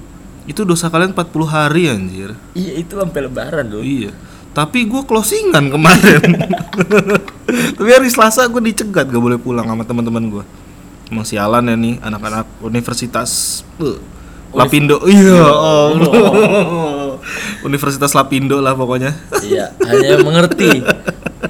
Itu 0.43 0.63
dosa 0.63 0.87
kalian 0.87 1.11
40 1.11 1.27
hari 1.45 1.85
anjir. 1.85 2.33
iya 2.53 2.73
itu 2.75 2.95
sampai 2.95 3.21
lebaran 3.21 3.67
loh 3.67 3.85
Iya. 3.85 4.09
Tapi 4.51 4.83
gue 4.83 5.05
closingan 5.05 5.69
kemarin. 5.69 6.33
Tapi 7.77 7.89
hari 7.89 8.09
Selasa 8.09 8.47
gue 8.47 8.57
dicegat 8.63 9.05
gak 9.05 9.21
boleh 9.21 9.37
pulang 9.37 9.63
sama 9.63 9.85
teman-teman 9.85 10.23
gue. 10.29 10.43
Emang 11.07 11.21
sialan 11.23 11.61
ya 11.63 11.75
nih 11.75 12.01
anak-anak 12.01 12.49
universitas 12.59 13.61
uh, 13.77 14.01
Lapindo. 14.49 14.97
Iya, 15.05 15.45
Allah. 15.45 16.09
Universitas 17.63 18.13
Lapindo 18.13 18.59
lah 18.59 18.77
pokoknya. 18.77 19.15
iya 19.41 19.71
hanya 19.85 20.21
mengerti 20.21 20.83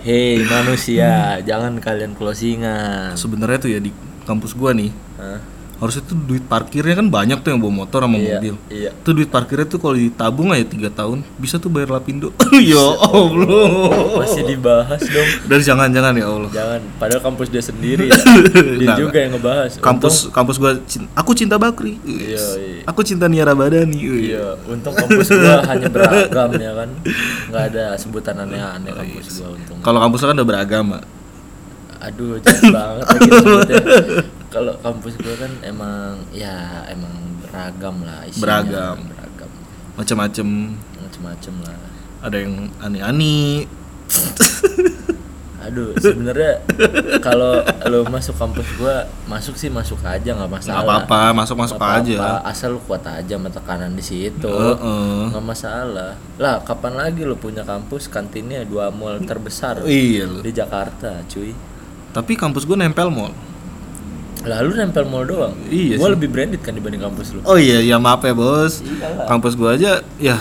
hei 0.05 0.43
manusia 0.45 1.39
jangan 1.43 1.79
kalian 1.81 2.13
closingan 2.15 3.15
Sebenarnya 3.17 3.57
tuh 3.59 3.71
ya 3.71 3.79
di 3.81 3.91
kampus 4.23 4.53
gua 4.53 4.71
nih 4.75 4.91
Hah? 5.17 5.39
Harusnya 5.77 6.01
tuh 6.01 6.17
duit 6.19 6.41
parkirnya 6.41 6.93
kan 6.93 7.05
banyak 7.05 7.37
tuh 7.37 7.49
yang 7.49 7.59
bawa 7.59 7.73
motor 7.79 8.01
sama 8.01 8.15
iya 8.15 8.35
mobil. 8.35 8.55
iya 8.67 8.89
Tuh 8.97 9.13
duit 9.13 9.27
parkirnya 9.27 9.63
tuh 9.63 9.77
kalau 9.77 9.93
ditabung 9.93 10.49
aja 10.49 10.63
tiga 10.63 10.89
tahun 10.89 11.21
bisa 11.35 11.55
tuh 11.55 11.67
bayar 11.67 11.91
Lapindo. 11.91 12.33
ya 12.63 12.81
Allah. 12.97 13.69
masih 14.17 14.41
dibahas 14.43 14.97
dong 14.99 15.29
Dan 15.45 15.59
jangan-jangan 15.59 16.13
ya 16.13 16.25
Allah. 16.25 16.49
jangan 16.49 16.81
padahal 16.97 17.21
kampus 17.23 17.47
dia 17.47 17.61
sendiri 17.61 18.07
ya. 18.07 18.17
dia 18.81 18.87
Nah, 18.87 18.97
juga 18.97 19.17
yang 19.19 19.31
ngebahas 19.33 19.71
kampus 19.77 20.15
kampus 20.29 20.55
gua 20.55 20.71
aku 21.13 21.31
cinta 21.31 21.55
Bakri 21.55 22.01
Iya, 22.01 22.41
iya. 22.57 22.81
aku 22.83 23.01
cinta 23.01 23.25
Nia 23.25 23.43
Rabadani 23.43 23.93
Untung- 23.93 24.17
iya 24.23 24.45
untung 24.65 24.93
kampus 24.93 25.29
gua 25.29 25.61
hanya 25.63 25.87
beragam 25.87 26.49
ya 26.53 26.71
kan 26.73 26.89
nggak 27.47 27.63
ada 27.69 27.83
sebutan 27.95 28.35
aneh-aneh 28.39 28.91
kampus 28.91 29.25
gua 29.37 29.53
untung 29.53 29.77
kalau 29.79 29.99
kampus 29.99 30.19
kan 30.21 30.33
udah 30.33 30.47
beragama 30.47 30.97
aduh 31.97 32.37
jahat 32.39 32.61
banget 32.67 33.05
lagi 33.07 33.29
sebutnya 33.31 33.75
kalau 34.47 34.73
kampus 34.79 35.19
gua 35.19 35.35
kan 35.35 35.51
emang 35.63 36.23
ya 36.31 36.87
emang 36.87 37.13
beragam 37.43 37.95
lah 38.03 38.23
isinya. 38.27 38.43
Beragam. 38.43 38.97
beragam. 39.11 39.49
Macam-macam 39.99 40.47
macem-macem 41.03 41.55
lah. 41.63 41.77
Ada 42.23 42.37
yang 42.43 42.71
aneh-aneh. 42.79 43.67
Aduh 45.67 45.91
sebenarnya 45.99 46.63
kalau 47.19 47.59
lo 47.91 48.07
masuk 48.07 48.39
kampus 48.39 48.67
gua 48.79 49.03
masuk 49.27 49.59
sih 49.59 49.67
masuk 49.67 49.99
aja 50.07 50.31
nggak 50.31 50.47
masalah. 50.47 50.79
Nggak 50.79 50.87
apa-apa 50.87 51.21
masuk-masuk 51.43 51.75
Nggak 51.75 51.91
apa-apa, 51.91 52.39
aja 52.39 52.47
asal 52.47 52.69
lu 52.77 52.79
kuat 52.87 53.03
aja 53.03 53.35
sama 53.35 53.51
tekanan 53.51 53.91
di 53.91 54.03
situ. 54.05 54.55
Nggak 55.27 55.43
masalah. 55.43 56.15
Lah 56.39 56.63
kapan 56.63 56.93
lagi 56.95 57.27
lo 57.27 57.35
punya 57.35 57.67
kampus? 57.67 58.07
Kantinnya 58.07 58.63
dua 58.63 58.95
mall 58.95 59.19
terbesar 59.27 59.83
iya 59.83 60.23
lo. 60.23 60.39
di 60.39 60.55
Jakarta 60.55 61.19
cuy. 61.27 61.51
Tapi 62.15 62.33
kampus 62.39 62.63
gue 62.63 62.79
nempel 62.79 63.11
mall 63.11 63.35
lalu 64.47 64.69
nempel 64.79 65.05
mall 65.05 65.27
doang? 65.27 65.53
Iya 65.67 65.99
gua 65.99 66.09
sih. 66.09 66.13
lebih 66.15 66.27
branded 66.31 66.61
kan 66.63 66.73
dibanding 66.73 67.03
kampus 67.03 67.35
lu. 67.35 67.39
Oh 67.43 67.59
iya 67.59 67.83
ya 67.83 67.99
maaf 67.99 68.23
ya 68.23 68.33
bos. 68.33 68.79
Iyalah. 68.81 69.27
kampus 69.27 69.53
gue 69.59 69.69
aja 69.69 69.91
ya 70.17 70.37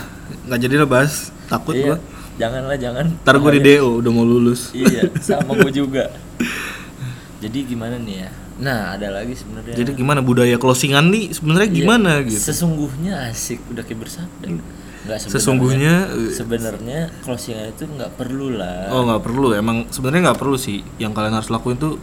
nggak 0.47 0.61
jadi 0.63 0.75
lah 0.83 0.89
bahas 0.89 1.35
takut 1.51 1.75
iya. 1.75 1.95
gue 1.95 1.97
janganlah 2.37 2.77
jangan. 2.79 3.07
Ntar 3.25 3.37
gue 3.41 3.53
di 3.59 3.61
DO 3.65 4.01
udah 4.05 4.11
mau 4.13 4.25
lulus. 4.25 4.71
Iya 4.77 5.11
sama 5.27 5.57
gue 5.59 5.73
juga. 5.73 6.13
Jadi 7.41 7.59
gimana 7.69 7.97
nih 8.01 8.17
ya? 8.25 8.31
Nah 8.57 8.97
ada 8.97 9.09
lagi 9.13 9.37
sebenarnya. 9.37 9.75
Jadi 9.77 9.91
gimana 9.97 10.21
budaya 10.25 10.57
closingan 10.57 11.13
nih 11.13 11.33
sebenarnya 11.33 11.69
Iya, 11.69 11.77
gimana 11.77 12.11
gitu? 12.25 12.41
Sesungguhnya 12.41 13.29
asik 13.29 13.61
udah 13.73 13.83
kayak 13.85 14.01
bersabda. 14.09 14.47
Nggak 14.49 15.19
sebenarnya. 15.21 15.33
Sesungguhnya 15.33 15.95
eh, 16.09 16.33
sebenarnya 16.33 17.01
closingan 17.25 17.67
itu 17.73 17.85
nggak 17.85 18.13
perlu 18.17 18.57
lah. 18.57 18.89
Oh 18.93 19.05
nggak 19.05 19.23
perlu. 19.25 19.53
Emang 19.53 19.89
sebenarnya 19.93 20.33
nggak 20.33 20.41
perlu 20.41 20.57
sih. 20.57 20.81
Yang 20.97 21.13
kalian 21.17 21.35
harus 21.37 21.51
lakuin 21.53 21.77
tuh 21.77 22.01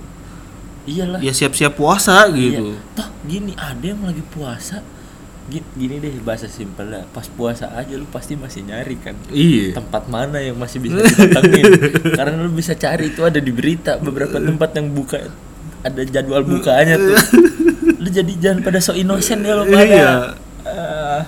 iyalah. 0.86 1.20
Ya 1.20 1.32
siap-siap 1.32 1.74
puasa 1.74 2.28
Iya. 2.28 2.60
gitu 2.60 2.76
toh 2.94 3.08
gini 3.24 3.52
ada 3.56 3.84
yang 3.84 4.04
lagi 4.04 4.24
puasa? 4.28 4.84
Gini, 5.44 5.68
gini 5.76 5.96
deh 6.00 6.24
bahasa 6.24 6.48
simpel 6.48 6.88
lah. 6.88 7.04
Pas 7.10 7.28
puasa 7.28 7.68
aja 7.70 7.92
lu 7.94 8.08
pasti 8.08 8.34
masih 8.34 8.64
nyari 8.64 8.96
kan. 8.96 9.12
Iya. 9.28 9.76
Tempat 9.76 10.08
mana 10.08 10.40
yang 10.40 10.56
masih 10.56 10.80
bisa 10.80 11.00
didatengin? 11.00 11.64
Karena 12.20 12.40
lu 12.40 12.52
bisa 12.52 12.72
cari 12.74 13.12
itu 13.12 13.22
ada 13.22 13.38
di 13.38 13.52
berita. 13.52 14.00
Beberapa 14.00 14.40
tempat 14.40 14.72
yang 14.74 14.88
buka 14.90 15.20
ada 15.84 16.02
jadwal 16.02 16.44
bukanya 16.44 16.96
tuh. 16.96 17.20
Lu 18.04 18.08
jadi 18.08 18.32
jangan 18.36 18.64
pada 18.64 18.80
so 18.80 18.92
innocent 18.92 19.44
ya 19.44 19.52
lo 19.54 19.68
pada 19.68 19.84
Iya. 19.84 20.12
Ah, 20.64 21.22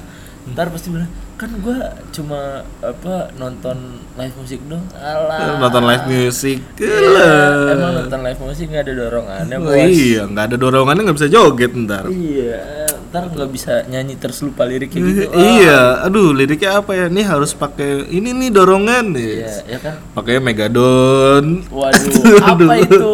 ntar 0.48 0.72
pasti 0.72 0.88
bilang 0.88 1.12
kan 1.46 1.62
gua 1.62 1.78
cuma 2.10 2.42
apa 2.82 3.30
nonton 3.34 3.78
live 4.14 4.36
musik 4.36 4.60
dong 4.66 4.82
alah. 4.92 5.62
Nonton 5.62 5.84
live 5.84 6.06
music 6.06 6.58
Iya, 6.76 7.30
emang 7.72 7.92
nonton 7.96 8.20
live 8.20 8.42
musik 8.42 8.66
nggak 8.66 8.82
ada 8.82 8.94
dorongannya 8.98 9.56
Oh, 9.56 9.70
bos. 9.70 9.86
iya 9.86 10.22
nggak 10.26 10.44
ada 10.44 10.56
dorongannya 10.58 11.02
nggak 11.06 11.18
bisa 11.18 11.30
joget 11.30 11.72
ntar. 11.78 12.08
Iya 12.08 12.90
ntar 13.06 13.30
nggak 13.30 13.48
bisa 13.48 13.86
nyanyi 13.86 14.18
terus 14.18 14.42
lupa 14.42 14.66
liriknya 14.66 15.00
gitu. 15.00 15.22
Ah, 15.30 15.38
iya. 15.38 15.80
Aduh 16.02 16.32
liriknya 16.32 16.80
apa 16.80 16.92
ya? 16.92 17.06
Nih 17.08 17.24
harus 17.24 17.54
pakai 17.54 18.10
ini 18.10 18.34
nih 18.34 18.50
dorongan 18.50 19.06
iya 19.12 19.46
nih 19.46 19.70
ya 19.70 19.78
kan? 19.80 19.96
Pakai 20.12 20.42
Megadon. 20.42 21.62
Waduh 21.68 22.42
apa 22.50 22.74
itu? 22.76 23.14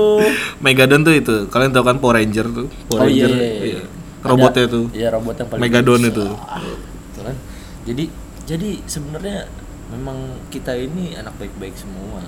Megadon 0.57 1.01
tuh 1.01 1.13
itu. 1.13 1.35
Kalian 1.47 1.69
tahu 1.69 1.83
kan 1.83 1.97
Power 1.97 2.15
Ranger 2.15 2.47
tuh? 2.47 2.67
Power 2.87 3.03
Oh, 3.03 3.07
iya, 3.07 3.27
Ranger 3.27 3.29
iya, 3.35 3.49
iya. 3.75 3.81
robotnya 4.21 4.63
Ada- 4.63 4.71
tuh. 4.71 4.85
Iya 4.89 5.07
robot 5.11 5.35
yang 5.35 5.47
paling 5.49 5.61
Megadon 5.61 6.01
itu. 6.03 6.25
Ah, 6.39 6.61
gitu 6.63 7.19
kan. 7.21 7.35
Jadi 7.81 8.03
jadi 8.51 8.83
sebenarnya 8.83 9.47
memang 9.87 10.17
kita 10.47 10.71
ini 10.73 11.15
anak 11.15 11.35
baik-baik 11.37 11.71
semua. 11.73 12.19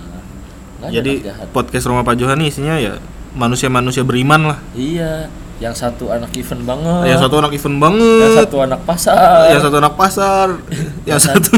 Nggak 0.80 0.88
ada 0.88 0.96
jadi 0.96 1.14
podcast 1.50 1.84
Roma 1.86 2.02
Pak 2.02 2.16
Johan 2.16 2.40
isinya 2.40 2.76
ya 2.76 2.96
manusia-manusia 3.34 4.04
beriman 4.04 4.42
lah 4.46 4.60
Iya, 4.72 5.26
yang 5.58 5.74
satu 5.74 6.08
anak 6.08 6.32
event 6.34 6.64
banget. 6.64 7.04
yang 7.08 7.18
satu 7.18 7.36
anak 7.40 7.52
event 7.52 7.72
yang 7.72 7.82
banget 7.82 8.36
satu 8.38 8.58
anak 8.60 8.82
pasar. 8.84 9.48
yang 9.48 9.62
satu 9.62 9.78
anak 9.80 9.94
pasar 9.96 10.48
yang 11.10 11.20
satu 11.20 11.56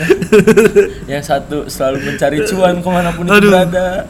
yang 1.12 1.22
satu 1.22 1.56
selalu 1.66 1.98
mencari 2.04 2.38
cuan 2.44 2.78
ke 2.78 2.88
mana 2.88 3.10
pun 3.12 3.24
itu 3.26 3.48
berada. 3.48 4.06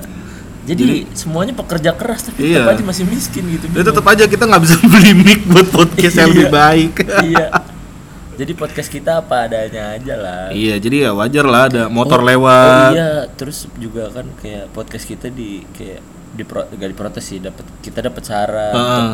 Jadi, 0.69 1.09
semuanya 1.17 1.57
pekerja 1.57 1.97
keras 1.97 2.29
tapi 2.29 2.45
Iya. 2.45 2.61
tetap 2.61 2.77
aja 2.77 2.83
masih 2.85 3.09
miskin 3.09 3.41
gitu. 3.49 3.73
ya 3.73 3.81
tetap 3.81 4.05
aja 4.05 4.29
kita 4.29 4.45
nggak 4.45 4.63
bisa 4.63 4.77
beli 4.93 5.13
mic 5.17 5.41
buat 5.49 5.65
podcast 5.67 6.13
yang 6.15 6.29
lebih 6.29 6.45
Iya. 6.45 6.53
baik 6.53 6.93
iya. 7.25 7.47
Jadi 8.39 8.53
podcast 8.55 8.87
kita 8.87 9.19
apa 9.19 9.51
adanya 9.51 9.99
aja 9.99 10.15
lah. 10.15 10.43
iya 10.49 10.79
jadi 10.79 10.97
ya 11.01 11.11
wajar 11.11 11.43
lah 11.43 11.67
ada 11.67 11.83
motor 11.91 12.23
Oh, 12.23 12.25
lewat 12.25 12.87
Oh 12.87 12.95
iya, 12.95 13.11
terus 13.35 13.67
juga 13.77 14.07
kan 14.09 14.31
kayak 14.39 14.71
podcast 14.71 15.05
kita 15.05 15.27
di 15.27 15.67
kayak 15.69 15.99
di 16.31 16.47
gak 16.47 16.89
diprotes 16.89 17.25
sih, 17.25 17.43
dapat 17.43 17.67
kita 17.83 17.99
dapat 17.99 18.23
saran 18.23 18.71
untuk 18.71 19.07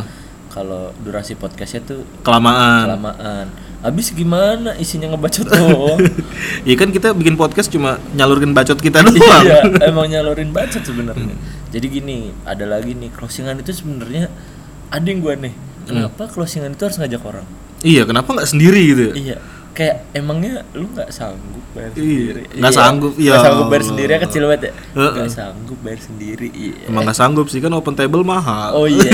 kalau 0.52 0.92
durasi 1.00 1.34
podcastnya 1.34 1.80
tuh 1.82 2.04
kelamaan 2.20 2.84
kelamaan. 2.86 3.46
Habis 3.80 4.12
gimana 4.12 4.76
isinya 4.76 5.08
ngebacot 5.08 5.44
doang? 5.46 5.98
Iya 6.68 6.76
kan 6.76 6.88
kita 6.88 7.12
bikin 7.12 7.34
podcast 7.34 7.68
cuma 7.68 7.96
nyalurin 8.12 8.52
bacot 8.52 8.76
kita 8.76 9.00
doang. 9.08 9.40
iya, 9.40 9.64
emang 9.82 10.04
nyalurin 10.04 10.52
bacot 10.52 10.84
sebenarnya. 10.84 11.32
Jadi 11.72 11.86
gini, 11.90 12.28
ada 12.44 12.64
lagi 12.64 12.92
nih 12.92 13.08
closingan 13.10 13.56
itu 13.56 13.72
sebenarnya 13.72 14.28
ada 14.88 15.04
yang 15.04 15.18
gua 15.18 15.32
nih. 15.34 15.56
Kenapa 15.84 16.28
closingan 16.28 16.72
itu 16.72 16.84
harus 16.84 17.00
ngajak 17.00 17.24
orang? 17.24 17.44
Iya, 17.84 18.02
kenapa 18.02 18.28
nggak 18.32 18.48
sendiri 18.48 18.80
gitu? 18.82 19.02
ya? 19.04 19.12
Iya, 19.14 19.36
kayak 19.70 19.96
emangnya 20.12 20.64
lu 20.72 20.88
nggak 20.88 21.10
sanggup 21.10 21.60
bayar 21.70 21.90
Iya, 21.90 22.00
sendiri? 22.00 22.42
nggak 22.54 22.72
sanggup, 22.72 23.12
Nggak 23.12 23.28
ya 23.28 23.36
sanggup 23.38 23.66
bayar 23.68 23.84
sendiri 23.84 24.10
ya 24.10 24.18
kecil 24.18 24.42
banget 24.46 24.62
ya? 24.62 24.72
Nggak 24.94 25.30
sanggup 25.30 25.78
bayar 25.82 26.00
sendiri. 26.00 26.48
Iya. 26.48 26.74
Emang 26.88 27.02
nggak 27.04 27.18
sanggup 27.18 27.46
sih 27.46 27.60
kan 27.60 27.70
open 27.70 27.92
table 27.92 28.24
mahal. 28.24 28.70
Oh 28.74 28.86
iya. 28.86 29.04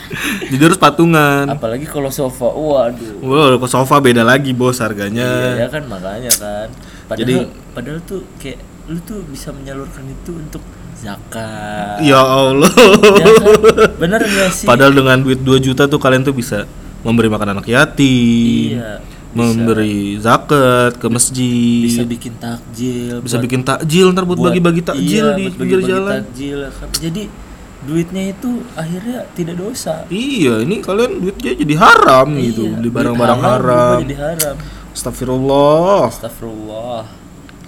Jadi 0.50 0.62
harus 0.62 0.76
patungan. 0.76 1.46
Apalagi 1.48 1.86
kalau 1.86 2.10
sofa, 2.10 2.48
waduh. 2.48 3.18
Wow, 3.20 3.56
ke 3.56 3.66
sofa 3.66 3.96
beda 3.98 4.22
lagi 4.22 4.50
bos 4.50 4.78
harganya. 4.78 5.54
Iya 5.54 5.62
ya 5.62 5.68
kan 5.68 5.82
makanya 5.86 6.32
kan. 6.34 6.68
Padahal 7.06 7.22
Jadi- 7.22 7.46
padahal 7.70 7.98
tuh 8.02 8.26
kayak 8.36 8.58
lu 8.86 8.98
tuh 9.00 9.22
bisa 9.24 9.50
menyalurkan 9.50 10.02
itu 10.02 10.32
untuk 10.32 10.62
zakat. 10.96 12.00
Ya 12.00 12.18
Allah. 12.18 12.70
Ya 13.14 13.26
kan? 13.36 13.46
Bener 13.96 14.20
gak 14.20 14.50
sih? 14.50 14.66
Padahal 14.66 14.90
dengan 14.90 15.20
duit 15.20 15.38
2 15.38 15.60
juta 15.60 15.84
tuh 15.84 15.98
kalian 15.98 16.22
tuh 16.22 16.32
bisa 16.32 16.64
memberi 17.06 17.28
makan 17.30 17.48
anak 17.54 17.66
yatim, 17.66 18.76
Iya, 18.76 18.98
memberi 19.30 20.18
zakat 20.18 20.96
ke 20.96 21.06
masjid, 21.06 21.86
bisa 21.86 22.02
bikin 22.02 22.34
takjil 22.34 23.22
bisa 23.22 23.36
buat- 23.36 23.44
bikin 23.44 23.60
takjil 23.62 24.06
ntar 24.10 24.24
buat 24.24 24.40
bagi-bagi 24.40 24.82
takjil 24.82 25.26
iya, 25.26 25.36
di 25.36 25.44
pinggir 25.50 25.80
jalan. 25.80 26.20
takjil. 26.20 26.58
Jadi 26.98 27.22
duitnya 27.86 28.22
itu 28.28 28.50
akhirnya 28.72 29.22
tidak 29.32 29.54
dosa. 29.56 30.02
Iya, 30.08 30.60
ini 30.60 30.80
kalian 30.80 31.22
duitnya 31.22 31.52
jadi 31.54 31.74
haram 31.76 32.26
gitu, 32.34 32.66
Iya, 32.66 32.74
beli 32.74 32.82
duit 32.82 32.96
barang-barang 32.96 33.40
haram. 33.40 33.98
jadi 34.02 34.16
haram. 34.18 34.56
Astagfirullah. 34.90 36.08
Astagfirullah. 36.08 37.04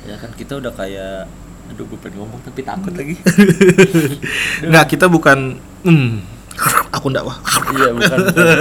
Ya 0.02 0.16
kan 0.16 0.32
kita 0.32 0.56
udah 0.56 0.72
kayak 0.72 1.28
aduh 1.68 1.84
gue 1.84 1.98
pengen 2.00 2.24
ngomong 2.24 2.40
tapi 2.40 2.64
takut 2.64 2.96
lagi. 2.96 3.20
Nggak, 4.68 4.84
kita 4.88 5.06
bukan 5.06 5.60
hmm, 5.84 6.37
aku 7.08 7.10
ndak 7.10 7.24
wah. 7.24 7.38
iya 7.72 7.88
bukan 7.90 8.18
bukan, 8.20 8.56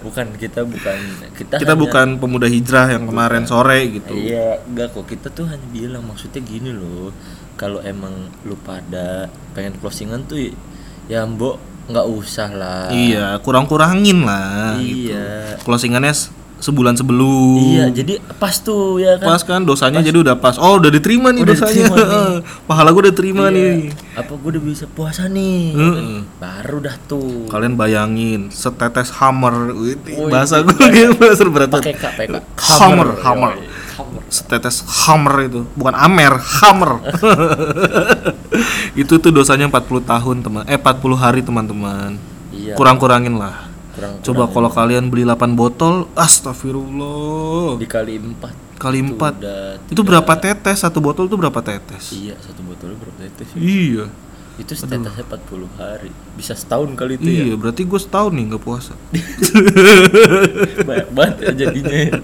bukan 0.00 0.26
kita 0.34 0.60
bukan 0.64 0.98
kita 1.36 1.54
Kita 1.58 1.72
hanya- 1.72 1.82
bukan 1.84 2.08
pemuda 2.16 2.48
hijrah 2.48 2.88
yang 2.88 3.04
kemarin 3.04 3.44
sore 3.44 3.78
gitu. 3.92 4.16
Iya, 4.16 4.64
enggak 4.64 4.88
kok. 4.90 5.04
Kita 5.04 5.28
tuh 5.28 5.44
hanya 5.44 5.66
bilang 5.68 6.02
maksudnya 6.02 6.40
gini 6.40 6.72
loh. 6.72 7.12
Kalau 7.54 7.78
emang 7.78 8.12
lu 8.42 8.56
pada 8.56 9.28
pengen 9.52 9.76
closingan 9.76 10.24
tuh 10.24 10.40
ya 11.04 11.22
mbok 11.22 11.60
nggak 11.84 12.06
usah 12.08 12.48
lah. 12.48 12.88
Iya, 12.88 13.36
kurang-kurangin 13.38 14.24
lah. 14.24 14.78
gitu. 14.78 15.12
Iya. 15.12 15.60
Closingannya 15.60 16.10
se- 16.10 16.32
sebulan 16.62 16.94
sebelum. 16.94 17.58
Iya, 17.58 17.90
jadi 17.90 18.22
pas 18.38 18.54
tuh 18.56 19.02
ya 19.02 19.18
kan. 19.18 19.34
pas 19.34 19.42
kan 19.42 19.60
dosanya 19.60 19.98
jadi 19.98 20.22
udah 20.22 20.38
pas. 20.38 20.54
Oh, 20.56 20.78
udah 20.78 20.88
diterima 20.88 21.34
nih 21.34 21.42
Udah 21.42 21.58
dosanya. 21.58 21.74
diterima 21.90 22.06
nih. 22.06 22.38
Pahala 22.70 22.88
gue 22.94 23.02
udah 23.02 23.16
terima 23.18 23.44
Iya. 23.50 23.56
nih. 23.58 23.74
Apa 24.14 24.32
gue 24.32 24.50
udah 24.54 24.62
bisa 24.62 24.84
puasa 24.86 25.26
nih? 25.26 25.74
kan? 25.74 25.82
Heeh. 25.82 26.18
Baru 26.38 26.78
dah 26.78 26.96
tuh. 27.04 27.50
Kalian 27.50 27.74
bayangin 27.74 28.40
setetes 28.48 29.10
hammer, 29.18 29.74
Wih, 29.74 29.98
bahasa 30.30 30.62
gue 30.62 30.70
kayak 30.72 31.18
bahasa 31.18 31.42
berat. 31.44 31.68
Pakai 31.68 31.98
kak. 31.98 32.14
Hammer, 32.78 33.18
hammer. 33.20 33.52
Yoi, 33.58 33.66
Hammer. 33.92 34.22
Setetes 34.30 34.80
hammer 35.04 35.34
itu, 35.44 35.60
bukan 35.74 35.92
amer, 35.92 36.38
hammer. 36.40 36.96
itu 39.02 39.14
tuh 39.18 39.28
dosanya 39.28 39.68
40 39.68 39.82
tahun, 40.04 40.36
teman. 40.40 40.62
Eh 40.64 40.78
40 40.78 41.12
hari, 41.18 41.40
teman-teman. 41.42 42.16
Iya. 42.52 42.74
Kurang-kurangin 42.76 43.36
lah. 43.36 43.71
Kurang 44.02 44.18
Coba 44.26 44.50
kalau 44.50 44.70
kalian 44.74 45.06
beli 45.14 45.22
8 45.22 45.54
botol, 45.54 46.10
astagfirullah. 46.18 47.78
dikali 47.78 48.18
empat. 48.18 48.54
Kali 48.82 48.98
Itu 48.98 49.14
4. 49.14 49.38
udah 49.38 49.62
Itu 49.94 50.00
berapa 50.02 50.32
tetes? 50.42 50.82
Satu 50.82 50.98
botol 50.98 51.30
tuh 51.30 51.38
berapa 51.38 51.62
tetes? 51.62 52.10
Iya, 52.10 52.34
satu 52.42 52.66
botolnya 52.66 52.98
berapa 52.98 53.18
tetes? 53.22 53.46
sih? 53.54 53.62
Iya. 53.62 54.10
Itu 54.58 54.74
tetesnya 54.74 55.22
40 55.22 55.70
hari. 55.78 56.10
Bisa 56.34 56.58
setahun 56.58 56.90
kali 56.98 57.14
itu 57.14 57.30
ya. 57.30 57.46
Iya, 57.46 57.54
berarti 57.54 57.86
gue 57.86 58.00
setahun 58.02 58.34
nih 58.34 58.44
nggak 58.50 58.62
puasa. 58.66 58.98
Banyak 60.90 61.08
banget 61.14 61.36
ya 61.46 61.52
jadinya. 61.54 61.94
ya. 62.10 62.18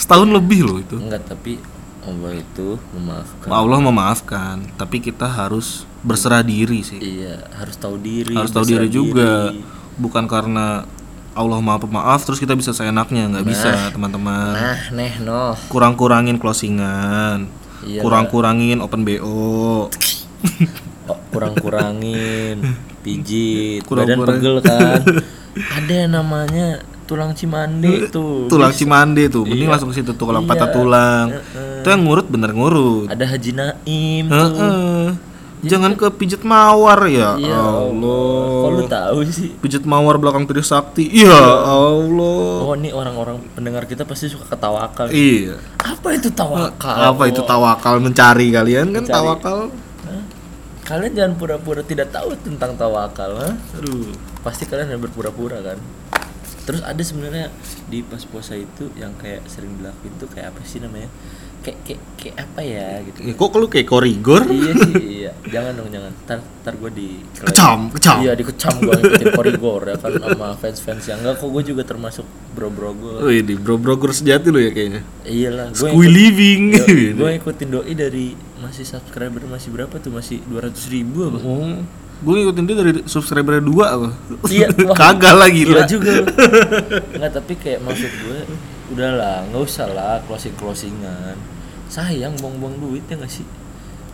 setahun 0.00 0.28
lebih 0.32 0.64
loh 0.64 0.78
itu. 0.80 0.96
Enggak, 0.96 1.28
tapi 1.28 1.60
Allah 2.04 2.32
itu 2.36 2.80
memaafkan. 2.96 3.48
Allah 3.52 3.78
memaafkan, 3.80 4.56
tapi 4.80 5.04
kita 5.04 5.28
harus 5.28 5.84
berserah 6.00 6.40
diri 6.40 6.80
sih. 6.80 7.00
Iya, 7.00 7.44
harus 7.60 7.76
tahu 7.76 7.96
diri. 8.00 8.32
harus 8.32 8.52
tahu 8.52 8.64
diri 8.64 8.88
juga. 8.88 9.52
Bukan 10.00 10.24
karena 10.26 10.88
Allah 11.34 11.58
maha 11.58 11.78
pemaaf 11.78 12.22
terus 12.22 12.38
kita 12.38 12.54
bisa 12.54 12.70
seenaknya, 12.70 13.26
nggak 13.28 13.42
bisa, 13.44 13.90
teman-teman. 13.90 14.54
Nah, 14.54 14.78
neh 14.90 15.14
noh. 15.18 15.58
Kurang-kurangin 15.66 16.38
closingan. 16.38 17.50
Iya. 17.82 18.00
Kurang-kurangin 18.00 18.78
open 18.78 19.02
BO. 19.02 19.90
Oh, 21.04 21.18
kurang-kurangin 21.28 22.62
pijit, 23.04 23.82
Kurang-kurang- 23.84 24.38
badan 24.38 24.40
pegel 24.40 24.56
kan. 24.62 25.00
Ada 25.76 25.92
yang 25.92 26.12
namanya 26.12 26.66
tulang 27.04 27.30
cimande 27.30 28.08
tuh. 28.08 28.46
Tulang 28.46 28.72
cimande 28.72 29.28
tuh, 29.28 29.44
mending 29.44 29.68
Iya. 29.68 29.72
langsung 29.74 29.90
ke 29.90 30.00
situ 30.00 30.14
tuh 30.14 30.24
kalau 30.24 30.40
Iya. 30.40 30.48
patah 30.48 30.70
tulang. 30.70 31.26
Heeh. 31.30 31.82
Itu 31.82 31.88
yang 31.90 32.02
ngurut 32.02 32.26
bener 32.26 32.50
ngurut. 32.50 33.06
Ada 33.06 33.24
Haji 33.28 33.50
Naim 33.52 34.24
tuh. 34.24 34.38
Heeh. 34.54 35.04
Jangan 35.64 35.92
ke 35.94 36.06
pijet 36.12 36.42
mawar 36.42 37.00
ya 37.06 37.34
Iya, 37.34 37.56
Allah. 37.56 38.60
Kok 38.60 38.70
lu 38.70 38.82
tahu 38.84 39.18
sih? 39.26 39.50
Pijet 39.58 39.84
mawar 39.84 40.16
belakang 40.16 40.44
Trisakti. 40.44 41.08
Ya 41.10 41.32
Allah. 41.64 42.64
Oh, 42.64 42.74
ini 42.76 42.92
orang-orang 42.92 43.40
pendengar 43.52 43.84
kita 43.84 44.04
pasti 44.04 44.28
suka 44.28 44.44
ketawakal. 44.46 45.08
Iya. 45.08 45.56
Apa 45.80 46.14
itu 46.14 46.28
tawakal? 46.28 46.96
Apa 47.14 47.28
itu 47.28 47.40
tawakal 47.42 47.98
mencari 47.98 48.52
kalian 48.52 48.92
kan 48.92 49.02
Mencari. 49.04 49.16
tawakal? 49.16 49.58
Hah? 50.04 50.22
Kalian 50.84 51.12
jangan 51.16 51.34
pura-pura 51.36 51.80
tidak 51.80 52.12
tahu 52.12 52.36
tentang 52.40 52.76
tawakal, 52.76 53.40
ha? 53.40 53.50
Aduh. 53.80 54.12
Pasti 54.44 54.68
kalian 54.68 54.92
yang 54.92 55.00
berpura-pura 55.00 55.64
kan. 55.64 55.80
Terus 56.64 56.80
ada 56.80 57.00
sebenarnya 57.00 57.52
di 57.88 58.00
pas 58.00 58.24
puasa 58.24 58.56
itu 58.56 58.88
yang 58.96 59.12
kayak 59.20 59.44
sering 59.48 59.76
dilakuin 59.76 60.12
tuh 60.16 60.28
kayak 60.32 60.52
apa 60.52 60.60
sih 60.64 60.80
namanya? 60.80 61.08
Kayak 61.64 61.78
kayak, 61.80 62.00
kayak 62.14 62.36
apa 62.38 62.60
ya 62.60 62.86
gitu. 63.02 63.18
Ya, 63.20 63.32
kok 63.32 63.54
lu 63.54 63.66
kayak 63.66 63.88
korigor? 63.88 64.42
iya 64.46 64.72
sih, 64.76 64.94
iya. 65.00 65.32
Jangan 65.48 65.72
dong, 65.74 65.88
jangan. 65.88 66.12
Ntar, 66.22 66.38
ntar 66.60 66.74
gue 66.76 66.90
di 66.92 67.08
Kecam, 67.34 67.88
kecam. 67.90 68.16
Iya, 68.20 68.32
dikecam 68.36 68.74
gue 68.78 68.92
ngikutin 68.92 69.28
korigor 69.32 69.80
ya 69.82 69.96
kan 69.96 70.12
sama 70.14 70.48
fans-fans 70.54 71.04
yang 71.06 71.18
enggak 71.18 71.40
kok 71.40 71.48
gue 71.48 71.62
juga 71.64 71.82
termasuk 71.82 72.26
bro-bro 72.52 72.92
gue. 72.92 73.14
Wih, 73.24 73.40
di 73.40 73.54
bro 73.56 73.74
broker 73.74 74.12
sejati 74.12 74.48
lu 74.48 74.60
ya 74.60 74.70
kayaknya. 74.70 75.00
Iyalah, 75.24 75.72
gue 75.72 75.88
Squee 75.88 76.06
living. 76.06 76.62
gue 77.18 77.30
ikutin 77.34 77.68
doi 77.70 77.92
dari 77.92 78.26
masih 78.60 78.84
subscriber 78.84 79.40
masih 79.44 79.68
berapa 79.70 79.96
tuh 79.96 80.08
masih 80.10 80.44
200 80.44 80.68
ribu 80.88 81.24
apa 81.26 81.36
Oh, 81.38 81.80
gue 82.20 82.32
ngikutin 82.34 82.64
dia 82.64 82.76
dari 82.78 82.92
subscriber 83.04 83.56
dua 83.58 83.86
apa? 83.90 84.08
iya 84.48 84.68
Kagak 85.00 85.34
lagi 85.34 85.64
gila 85.64 85.80
lah. 85.80 85.86
juga 85.86 86.10
lu. 86.14 86.24
nggak 87.14 87.32
tapi 87.34 87.52
kayak 87.56 87.80
maksud 87.80 88.08
gue 88.08 88.38
udahlah 88.90 89.44
nggak 89.48 89.60
usah 89.60 89.88
lah 89.90 90.20
closing 90.24 90.52
closingan 90.54 91.36
sayang 91.94 92.34
buang-buang 92.36 92.74
duit 92.76 93.04
ya 93.06 93.14
nggak 93.14 93.30
sih 93.32 93.46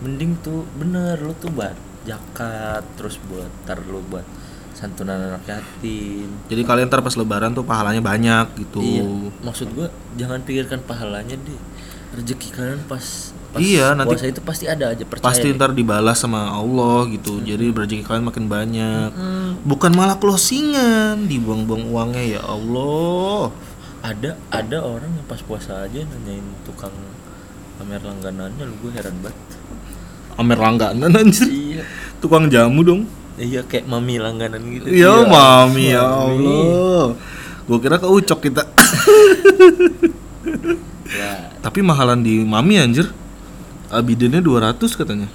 mending 0.00 0.36
tuh 0.40 0.68
bener 0.76 1.16
lu 1.16 1.32
tuh 1.34 1.48
buat 1.48 1.72
zakat 2.02 2.84
terus 2.94 3.16
buat 3.22 3.48
tar 3.64 3.80
lu 3.82 4.04
buat 4.06 4.24
santunan 4.72 5.16
anak 5.18 5.44
yatim 5.46 6.28
Jadi 6.46 6.62
kalian 6.62 6.88
ntar 6.88 7.00
pas 7.00 7.12
lebaran 7.12 7.52
tuh 7.52 7.60
pahalanya 7.62 8.00
banyak 8.00 8.46
gitu. 8.58 8.80
iya 8.80 9.04
maksud 9.40 9.68
gue 9.70 9.88
jangan 10.14 10.40
pikirkan 10.40 10.80
pahalanya 10.82 11.36
deh 11.36 11.60
rezeki 12.10 12.48
kalian 12.50 12.80
pas 12.84 13.04
pas 13.50 13.58
Iya, 13.58 13.92
nanti- 13.92 14.14
puasa 14.14 14.26
itu 14.26 14.40
pasti 14.40 14.64
ada 14.64 14.88
aja 14.88 15.02
percaya 15.02 15.26
Pasti 15.26 15.50
ntar 15.50 15.74
dibalas 15.74 16.16
sama 16.16 16.48
Allah 16.48 17.02
gitu. 17.08 17.42
Jadi 17.42 17.66
rezeki 17.68 18.06
kalian 18.06 18.24
makin 18.24 18.46
banyak. 18.46 19.10
Bukan 19.60 19.90
malah 19.90 20.16
closingan, 20.16 21.26
dibuang-buang 21.26 21.82
uangnya 21.84 22.24
ya 22.30 22.42
Allah. 22.42 23.50
ada 24.00 24.32
ada 24.48 24.78
orang 24.80 25.12
yang 25.12 25.26
pas 25.26 25.42
puasa 25.42 25.84
aja 25.84 26.00
nanyain 26.00 26.40
tukang 26.62 26.94
pamer 27.80 28.02
langganannya 28.02 28.62
lu 28.62 28.74
gue 28.78 28.90
heran 28.92 29.16
banget 29.18 29.40
Amer 30.32 30.56
langganan 30.56 31.10
anjir. 31.10 31.48
iya 31.48 31.82
Tukang 32.16 32.46
jamu 32.46 32.80
dong. 32.80 33.02
iya 33.36 33.60
kayak 33.62 33.84
mami 33.84 34.16
langganan 34.16 34.60
gitu 34.70 34.88
Ya 34.88 35.08
Iya, 35.10 35.14
mami 35.26 35.86
ya. 35.90 36.00
Allah. 36.00 37.12
Gue 37.62 37.78
kira 37.78 37.96
keucok 37.96 38.40
kita. 38.42 38.62
ya 41.06 41.52
Tapi 41.58 41.78
mahalan 41.80 42.18
di 42.18 42.40
mami 42.40 42.76
anjir. 42.76 43.08
Abidennya 43.88 44.38
200 44.38 44.80
katanya. 44.94 45.28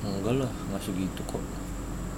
enggak 0.00 0.34
lah 0.38 0.50
nggak 0.66 0.80
segitu 0.80 1.20
kok 1.22 1.42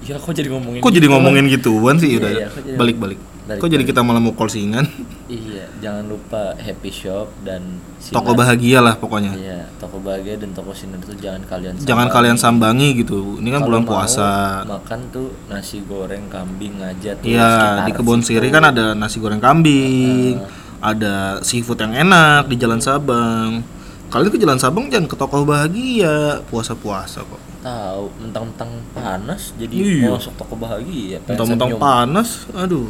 ya 0.01 0.17
kok 0.17 0.33
jadi 0.33 0.49
ngomongin 0.49 0.81
Kok 0.81 0.91
jadi 0.91 1.03
gitu? 1.03 1.13
ngomongin 1.13 1.45
gituan 1.47 1.97
sih 1.97 2.09
Iya, 2.09 2.19
udah. 2.19 2.31
iya, 2.31 2.47
jadi- 2.49 2.79
Balik-balik. 2.79 3.21
Balik, 3.51 3.61
Kok 3.61 3.67
jadi 3.69 3.83
kita 3.83 4.01
malah 4.01 4.19
mau 4.19 4.31
closingan? 4.31 4.87
iya 5.27 5.67
jangan 5.81 6.07
lupa 6.07 6.55
happy 6.55 6.87
shop 6.89 7.35
dan 7.41 7.83
Toko 8.05 8.31
Sinar. 8.31 8.39
bahagia 8.39 8.79
lah 8.79 8.95
pokoknya. 8.95 9.35
iya 9.35 9.67
toko 9.77 9.99
bahagia 9.99 10.35
dan 10.37 10.51
toko 10.51 10.71
sinar 10.71 10.99
itu 10.99 11.19
jangan 11.19 11.43
kalian 11.43 11.75
Jangan 11.77 12.07
sambangi. 12.07 12.15
kalian 12.15 12.39
sambangi 12.39 12.89
gitu. 12.97 13.19
Ini 13.37 13.49
kan 13.49 13.59
Kalau 13.59 13.67
bulan 13.67 13.83
puasa. 13.85 14.31
makan 14.65 15.01
tuh 15.11 15.29
nasi 15.47 15.83
goreng 15.83 16.25
kambing 16.27 16.79
aja 16.79 17.11
tuh 17.13 17.27
Iya, 17.27 17.51
di 17.83 17.93
kebun 17.93 18.23
siri 18.23 18.49
kan 18.49 18.63
ada 18.65 18.95
nasi 18.95 19.19
goreng 19.19 19.39
kambing, 19.39 20.39
ada 20.79 21.15
seafood 21.41 21.81
yang 21.81 21.93
enak 22.01 22.47
di 22.47 22.55
Jalan 22.55 22.79
Sabang. 22.79 23.67
Kalian 24.09 24.27
ke 24.29 24.39
Jalan 24.39 24.59
Sabang 24.59 24.87
jangan 24.87 25.07
ke 25.07 25.17
toko 25.17 25.43
bahagia, 25.43 26.39
puasa-puasa 26.47 27.21
kok. 27.21 27.43
tahu 27.61 28.09
mentang-mentang 28.17 28.73
panas 28.91 29.53
jadi 29.55 29.75
Iya. 30.01 30.09
masuk 30.11 30.33
toko 30.35 30.57
bahagia 30.57 31.21
Mentang-mentang 31.23 31.77
panas, 31.77 32.49
aduh, 32.51 32.89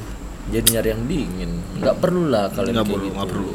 jadi 0.51 0.67
nyari 0.73 0.89
yang 0.91 1.03
dingin 1.05 1.51
nggak 1.77 1.97
perlu 1.97 2.27
lah 2.27 2.47
kalian 2.49 2.75
nggak 2.77 2.87
perlu, 2.87 3.05
gitu. 3.05 3.15
nggak 3.15 3.29
perlu. 3.29 3.53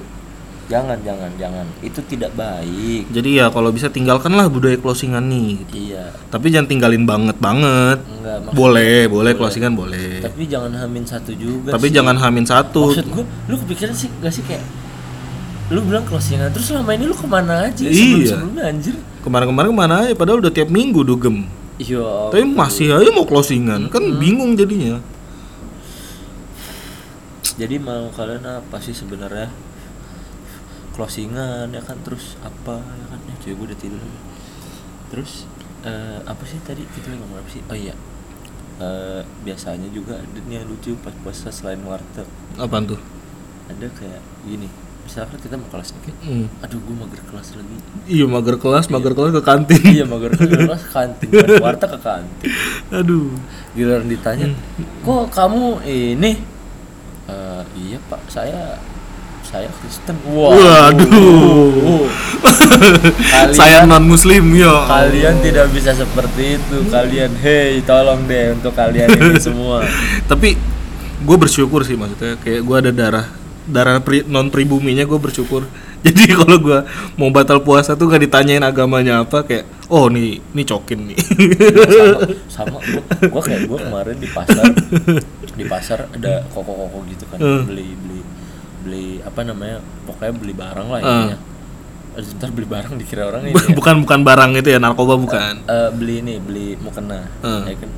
jangan 0.65 0.97
jangan 0.99 1.31
jangan 1.36 1.65
itu 1.79 1.99
tidak 2.03 2.31
baik 2.34 3.05
Jadi 3.08 3.29
ya 3.36 3.47
kalau 3.47 3.69
bisa 3.69 3.86
tinggalkanlah 3.88 4.47
budaya 4.47 4.73
closingan 4.75 5.21
nih. 5.23 5.62
gitu. 5.62 5.73
iya 5.86 6.10
Tapi 6.27 6.49
jangan 6.49 6.65
tinggalin 6.67 7.03
banget 7.03 7.38
banget. 7.38 8.01
enggak 8.01 8.38
maksud- 8.41 8.55
Boleh, 8.55 8.99
boleh 9.05 9.31
closingan 9.31 9.73
boleh. 9.73 10.19
tapi 10.21 10.47
jangan 10.47 10.73
hamin 10.73 11.05
satu 11.05 11.31
juga 11.31 11.69
Tapi 11.69 11.86
sih. 11.86 11.93
jangan 11.93 12.17
hamin 12.17 12.45
satu. 12.45 12.81
maksud 12.89 13.08
gua 13.08 13.23
lu 13.45 13.55
kepikiran 13.62 13.93
sih 13.93 14.10
gak 14.17 14.34
sih 14.34 14.41
kayak 14.41 14.65
lu 15.67 15.81
bilang 15.81 16.01
closingan 16.03 16.49
terus 16.49 16.65
selama 16.67 16.93
ini 16.93 17.05
lu 17.05 17.13
ke 17.13 17.25
mana 17.25 17.65
aja 17.65 17.81
Iya. 17.81 17.93
sebelum 17.93 18.25
sebelumnya 18.25 18.63
anjir 18.65 18.95
Kemarin-kemarin 19.19 19.69
ke 19.69 19.77
mana 19.79 19.95
aja? 20.01 20.13
Padahal 20.13 20.38
udah 20.39 20.49
tiap 20.49 20.69
minggu 20.69 21.01
dugem. 21.01 21.49
iya 21.75 22.29
Tapi 22.29 22.45
masih 22.45 22.93
aja 22.93 23.10
mau 23.10 23.25
closingan, 23.25 23.89
kan 23.89 24.01
bingung 24.15 24.53
jadinya. 24.53 25.01
Jadi 27.56 27.76
mau 27.78 28.12
kalian 28.12 28.44
apa 28.44 28.78
sih 28.80 28.91
sebenarnya? 28.91 29.48
Closingan 30.96 31.72
ya 31.72 31.82
kan? 31.84 32.00
Terus 32.04 32.39
apa 32.39 32.80
ya 32.80 33.06
kan? 33.12 33.20
Ya 33.28 33.36
cuy 33.39 33.52
gue 33.54 33.65
udah 33.68 33.80
tidur. 33.80 34.04
Terus 35.12 35.44
eh, 35.84 36.20
apa 36.24 36.44
sih 36.44 36.60
tadi? 36.62 36.84
Kita 36.86 37.12
lagi 37.12 37.20
ngomong 37.20 37.39
apa 37.39 37.50
sih? 37.50 37.62
Oh 37.68 37.76
iya. 37.76 37.96
Eh, 38.76 39.22
biasanya 39.44 39.88
juga 39.89 40.20
ada 40.20 40.39
yang 40.46 40.68
lucu 40.68 40.96
pas 41.00 41.15
puasa 41.20 41.48
selain 41.48 41.80
warteg. 41.84 42.28
Apaan 42.56 42.88
tuh? 42.88 43.00
ada 43.65 43.89
kayak 43.98 44.22
gini. 44.46 44.70
Misalkan 45.02 45.41
kita 45.41 45.58
mau 45.58 45.65
kelas 45.70 45.89
nih. 45.89 46.02
Kayak, 46.06 46.18
Hmm. 46.22 46.46
aduh 46.62 46.78
gue 46.78 46.96
mager 46.98 47.22
kelas 47.26 47.48
lagi. 47.58 47.76
Iya 48.06 48.26
mager 48.26 48.56
kelas, 48.58 48.86
mager 48.89 49.13
kelas 49.13 49.32
ke 49.34 49.41
kantin. 49.41 49.82
iya 49.89 50.06
mager 50.06 50.32
kelas 50.38 50.82
ke 50.86 50.91
kantin. 50.94 51.30
Kan 51.34 51.50
warteg 51.62 51.89
ke 51.89 52.00
kantin. 52.00 52.50
Aduh. 52.94 53.34
giliran 53.74 54.08
ditanya 54.08 54.56
kok 55.04 55.36
kamu 55.36 55.84
ini 55.84 56.32
"Eh, 57.26 57.64
iya 57.78 57.98
pak 58.06 58.22
saya 58.30 58.78
saya 59.46 59.70
Kristen 59.78 60.18
Waduh. 60.26 62.06
kalian, 62.46 63.54
Saya 63.54 63.86
non 63.86 64.04
muslim 64.06 64.58
ya. 64.58 64.90
kalian 64.90 65.38
tidak 65.42 65.70
bisa 65.70 65.94
seperti 65.94 66.58
itu 66.58 66.78
kalian 66.90 67.32
hey 67.40 67.82
tolong 67.86 68.26
deh 68.26 68.58
untuk 68.58 68.74
kalian 68.74 69.10
ini 69.10 69.38
semua 69.48 69.86
Tapi 70.26 70.58
gue 71.26 71.38
bersyukur 71.38 71.86
sih 71.86 71.94
maksudnya 71.98 72.38
kayak 72.42 72.62
gue 72.66 72.76
ada 72.78 72.92
darah 72.94 73.26
darah 73.66 73.98
pri, 74.02 74.22
non 74.30 74.54
pribuminya 74.54 75.06
gue 75.06 75.18
bersyukur. 75.18 75.66
Jadi 76.06 76.38
kalau 76.38 76.62
gue 76.62 76.80
mau 77.18 77.34
batal 77.34 77.62
puasa 77.66 77.98
tuh 77.98 78.06
gak 78.10 78.22
ditanyain 78.22 78.62
agamanya 78.62 79.26
apa 79.26 79.42
kayak 79.42 79.66
oh 79.88 80.06
nih 80.08 80.41
nih 80.52 80.65
cokin 80.65 81.00
nih. 81.08 81.17
sama 81.17 82.28
sama 82.48 82.78
gua, 82.80 83.02
gua 83.30 83.41
kayak 83.41 83.62
gua 83.65 83.80
kemarin 83.80 84.17
di 84.17 84.28
pasar 84.28 84.65
di 85.48 85.63
pasar 85.63 86.00
ada 86.10 86.41
koko-koko 86.50 87.06
gitu 87.06 87.24
kan 87.28 87.38
Hmm. 87.38 87.63
beli 87.65 87.93
beli 87.95 88.19
beli 88.82 89.06
apa 89.21 89.41
namanya 89.41 89.78
pokoknya 90.04 90.34
beli 90.34 90.54
barang 90.54 90.88
lah 90.88 91.00
Hmm. 91.00 91.10
intinya 91.28 91.39
Terus 92.15 92.32
ntar 92.34 92.50
beli 92.50 92.63
barang 92.65 92.95
dikira 92.95 93.24
orang 93.26 93.43
ini 93.43 93.52
ya. 93.52 93.76
bukan 93.76 93.95
bukan 94.00 94.19
barang 94.21 94.52
itu 94.56 94.69
ya 94.69 94.80
narkoba 94.80 95.15
bukan. 95.15 95.54
Eh, 95.62 95.89
beli 95.91 96.24
ini 96.24 96.39
beli 96.39 96.67
mukena 96.78 97.28
Hmm. 97.39 97.63
ya 97.63 97.76
kan 97.76 97.91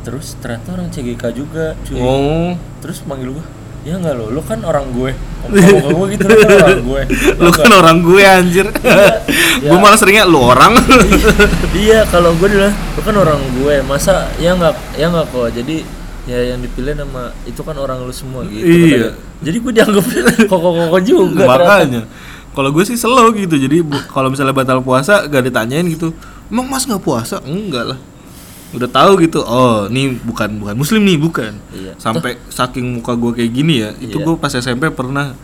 terus 0.00 0.32
ternyata 0.36 0.72
orang 0.72 0.88
CGK 0.88 1.24
juga 1.30 1.76
cuy 1.82 1.98
Oh, 1.98 2.54
terus 2.78 3.04
manggil 3.04 3.34
gua 3.34 3.44
ya 3.80 3.96
nggak 3.96 4.12
lo 4.12 4.28
lo 4.28 4.40
kan 4.44 4.60
orang 4.60 4.92
gue 4.92 5.10
ngomong 5.40 5.80
ke 5.80 5.88
gue 5.88 6.06
gitu 6.12 6.24
lo 6.28 6.36
kan 6.36 6.52
orang 6.52 6.80
gue 6.84 7.00
lu 7.40 7.50
kan 7.50 7.70
orang 7.72 7.96
gue 8.04 8.22
anjir. 8.22 8.66
gue 9.64 9.78
malah 9.80 9.96
seringnya 9.96 10.28
lu 10.28 10.36
orang. 10.36 10.76
iya 11.80 12.04
kalau 12.06 12.36
gue 12.36 12.48
bilang 12.48 12.70
lu 12.70 13.00
kan 13.00 13.14
orang 13.16 13.40
gue 13.56 13.74
masa 13.82 14.28
ya 14.36 14.52
nggak 14.52 14.74
ya 15.00 15.08
nggak 15.08 15.26
kok 15.32 15.48
jadi 15.56 15.76
ya 16.28 16.38
yang 16.52 16.60
dipilih 16.60 16.92
nama 16.92 17.32
itu 17.48 17.58
kan 17.64 17.74
orang 17.74 18.04
lu 18.04 18.12
semua 18.12 18.44
gitu 18.44 18.60
Iya. 18.62 18.76
katanya. 19.08 19.10
jadi 19.40 19.56
gue 19.56 19.72
dianggap 19.72 20.04
koko 20.52 20.68
koko 20.76 20.98
juga 21.00 21.42
ternyata. 21.48 21.64
Makanya. 21.64 22.02
Kalau 22.50 22.68
gue 22.74 22.82
sih 22.84 22.98
slow 22.98 23.30
gitu. 23.32 23.54
Jadi 23.56 23.80
kalau 24.10 24.28
misalnya 24.28 24.52
batal 24.52 24.82
puasa 24.84 25.24
gak 25.24 25.46
ditanyain 25.48 25.86
gitu. 25.86 26.10
Emang 26.50 26.66
Mas 26.66 26.82
nggak 26.82 26.98
puasa? 27.00 27.38
Enggak 27.46 27.94
lah. 27.94 27.98
Udah 28.70 28.86
tahu 28.86 29.18
gitu. 29.20 29.40
Oh, 29.40 29.86
nih 29.86 30.14
bukan 30.20 30.46
bukan 30.56 30.74
muslim 30.74 31.02
nih, 31.02 31.16
bukan. 31.16 31.52
Iya. 31.70 31.92
Sampai 31.96 32.38
saking 32.48 32.96
muka 32.96 33.12
gue 33.12 33.34
kayak 33.34 33.50
gini 33.50 33.74
ya. 33.78 33.90
Itu 33.94 34.16
Iya. 34.16 34.24
gue 34.24 34.34
pas 34.36 34.52
SMP 34.52 34.88
pernah. 34.88 35.34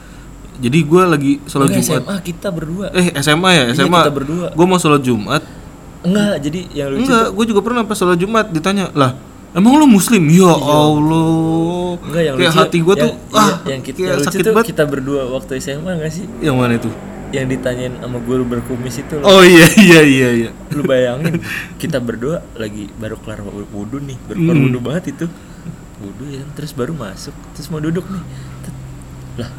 Jadi 0.57 0.79
gue 0.81 1.03
lagi 1.05 1.33
sholat 1.45 1.69
Enggak, 1.69 1.83
Jumat. 1.83 2.01
SMA 2.01 2.17
kita 2.23 2.49
berdua 2.49 2.87
Eh, 2.91 3.13
SMA 3.19 3.51
ya, 3.51 3.65
Iya, 3.67 3.75
SMA. 3.77 4.01
kita 4.01 4.13
berdua. 4.15 4.47
Gue 4.51 4.67
mau 4.67 4.77
sholat 4.77 5.01
Jumat. 5.01 5.43
enggak 5.99 6.39
jadi 6.41 6.61
yang 6.73 6.89
lucu 6.89 7.03
Enggak, 7.03 7.27
gue 7.29 7.45
juga 7.47 7.61
pernah 7.61 7.83
pas 7.83 7.93
sholat 7.93 8.15
Jumat 8.15 8.47
ditanya, 8.49 8.95
"Lah, 8.95 9.19
emang 9.51 9.75
lu 9.75 9.91
muslim?" 9.91 10.23
Ya 10.25 10.55
Allah. 10.55 11.99
enggak 11.99 12.23
yang 12.23 12.37
kayak 12.37 12.47
lucu 12.49 12.61
hati 12.63 12.79
gue 12.79 12.95
tuh 12.95 13.11
yang, 13.11 13.19
iya, 13.27 13.43
ah, 13.43 13.55
yang 13.67 13.81
kita 13.83 13.99
yang 14.01 14.15
lucu 14.15 14.27
sakit 14.31 14.39
tuh 14.41 14.55
banget. 14.55 14.67
kita 14.71 14.83
berdua 14.87 15.21
waktu 15.29 15.53
SMA 15.59 15.91
enggak 15.93 16.13
sih 16.15 16.25
Yang 16.39 16.55
mana 16.55 16.73
itu? 16.75 16.91
Yang 17.37 17.47
ditanyain 17.47 17.95
sama 17.95 18.19
guru 18.19 18.43
berkumis 18.43 18.97
itu 18.97 19.15
loh 19.15 19.29
Oh 19.29 19.43
iya 19.43 19.67
iya 19.77 20.01
iya 20.03 20.29
iya. 20.39 20.51
lu 20.71 20.83
bayangin 20.83 21.39
kita 21.77 21.99
berdua 21.99 22.41
lagi 22.55 22.89
baru 22.93 23.17
kelar 23.19 23.41
wudhu 23.69 24.01
nih 24.01 24.17
baru 24.23 24.39
kelar 24.39 24.55
Hmm. 24.55 24.65
wudhu 24.65 24.81
banget 24.81 25.05
itu 25.13 25.27
wudhu 25.99 26.25
ya 26.27 26.43
terus 26.53 26.73
baru 26.73 26.93
masuk 26.93 27.37
terus 27.53 27.69
mau 27.69 27.79
duduk 27.79 28.05
nih 28.05 28.23
Tet, 28.61 28.75
lah 29.37 29.51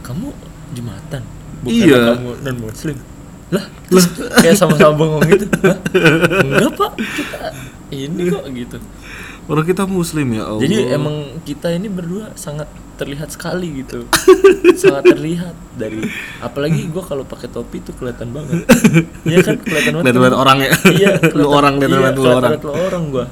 kamu 0.00 0.28
jumatan 0.72 1.22
bukan 1.60 1.74
Iya. 1.80 1.98
kamu 2.14 2.30
non 2.40 2.56
muslim 2.60 2.96
lah 3.48 3.64
terus 3.86 4.04
kayak 4.34 4.54
sama-sama 4.54 4.92
bengong 4.94 5.22
gitu 5.26 5.46
Hah? 5.64 5.76
enggak 6.40 6.70
pak 6.74 6.90
kita 6.98 7.38
ini 7.90 8.22
kok 8.26 8.44
gitu 8.50 8.76
Orang 9.44 9.62
kita 9.62 9.84
muslim 9.84 10.24
ya 10.30 10.44
Allah. 10.46 10.60
jadi 10.60 10.76
emang 10.92 11.16
kita 11.40 11.68
ini 11.68 11.86
berdua 11.86 12.32
sangat 12.34 12.64
terlihat 12.94 13.28
sekali 13.28 13.82
gitu 13.82 14.08
sangat 14.80 15.04
terlihat 15.10 15.52
dari 15.72 16.00
apalagi 16.38 16.86
gua 16.86 17.02
kalau 17.02 17.22
pakai 17.22 17.48
topi 17.48 17.78
tuh 17.78 17.92
kelihatan 17.92 18.30
banget 18.30 18.64
Iya 19.22 19.42
kan 19.42 19.58
kelihatan 19.58 19.92
banget 19.94 20.04
Lihat-lihat 20.08 20.32
orang 20.34 20.58
ya. 20.58 20.70
iya 20.90 21.10
Lu 21.32 21.44
orang 21.46 21.76
lihat 21.76 21.90
iya, 21.90 21.98
lu 22.08 22.14
kelihatan 22.16 22.32
orang. 22.32 22.50
lihat 22.50 22.62
lu 22.62 22.72
orang 22.72 23.02
gua 23.08 23.24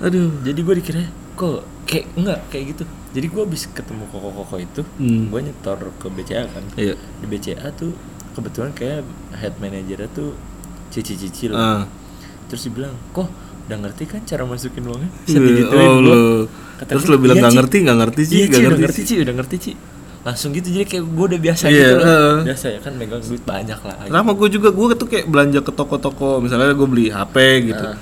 Aduh. 0.00 0.28
jadi 0.42 0.58
gue 0.58 0.74
dikira 0.76 1.02
kok 1.32 1.58
kayak 1.84 2.06
enggak 2.14 2.38
kayak 2.48 2.64
gitu 2.70 2.84
jadi 3.10 3.26
gue 3.26 3.40
habis 3.40 3.62
ketemu 3.66 4.04
koko 4.06 4.28
koko 4.34 4.54
itu 4.58 4.82
Hmm. 4.94 5.30
gue 5.30 5.40
nyetor 5.40 5.78
ke 5.96 6.06
BCA 6.08 6.44
kan 6.46 6.64
Iya. 6.74 6.94
di 6.94 7.26
BCA 7.26 7.72
tuh 7.72 7.94
kebetulan 8.32 8.70
kayak 8.70 9.00
head 9.32 9.54
manajernya 9.56 10.10
tuh 10.10 10.34
cici 10.90 11.14
cici 11.14 11.46
lah 11.46 11.56
Ah. 11.56 11.82
terus 12.44 12.66
dibilang 12.66 12.92
kok 13.10 13.30
udah 13.64 13.78
ngerti 13.80 14.02
kan 14.04 14.20
cara 14.22 14.42
masukin 14.44 14.84
uangnya 14.84 15.10
bisa 15.24 15.36
Iya, 15.36 15.46
digituin 15.46 15.88
oh. 16.04 16.42
Kata 16.74 16.90
Terus 16.90 17.04
lu 17.06 17.16
bilang 17.16 17.36
"Iya, 17.38 17.42
nggak 17.42 17.52
Ci." 17.52 17.58
ngerti, 17.58 17.76
nggak 17.80 17.98
ngerti 17.98 18.22
sih, 18.22 18.34
iya, 18.34 18.44
nggak 18.44 18.62
ngerti 18.62 18.82
ngerti 18.82 19.00
sih 19.02 19.16
udah 19.22 19.34
ngerti 19.34 19.56
sih 19.58 19.74
langsung 20.24 20.50
gitu 20.50 20.68
jadi 20.72 20.86
kayak 20.88 21.04
gue 21.04 21.24
udah 21.28 21.40
biasa 21.40 21.64
Iya, 21.68 21.76
gitu 21.76 21.94
loh 21.94 22.04
heeh. 22.04 22.36
biasa 22.48 22.66
ya 22.72 22.78
kan 22.80 22.92
megang 22.96 23.20
duit 23.20 23.44
banyak 23.44 23.76
lah 23.78 23.94
Sama 24.04 24.32
gue 24.32 24.48
juga, 24.48 24.68
gue 24.72 24.86
tuh 24.96 25.06
kayak 25.06 25.26
belanja 25.28 25.60
ke 25.60 25.68
toko-toko, 25.70 26.40
misalnya 26.40 26.72
gue 26.72 26.88
beli 26.88 27.12
HP 27.12 27.36
gitu. 27.68 27.84
Ah. 27.84 27.96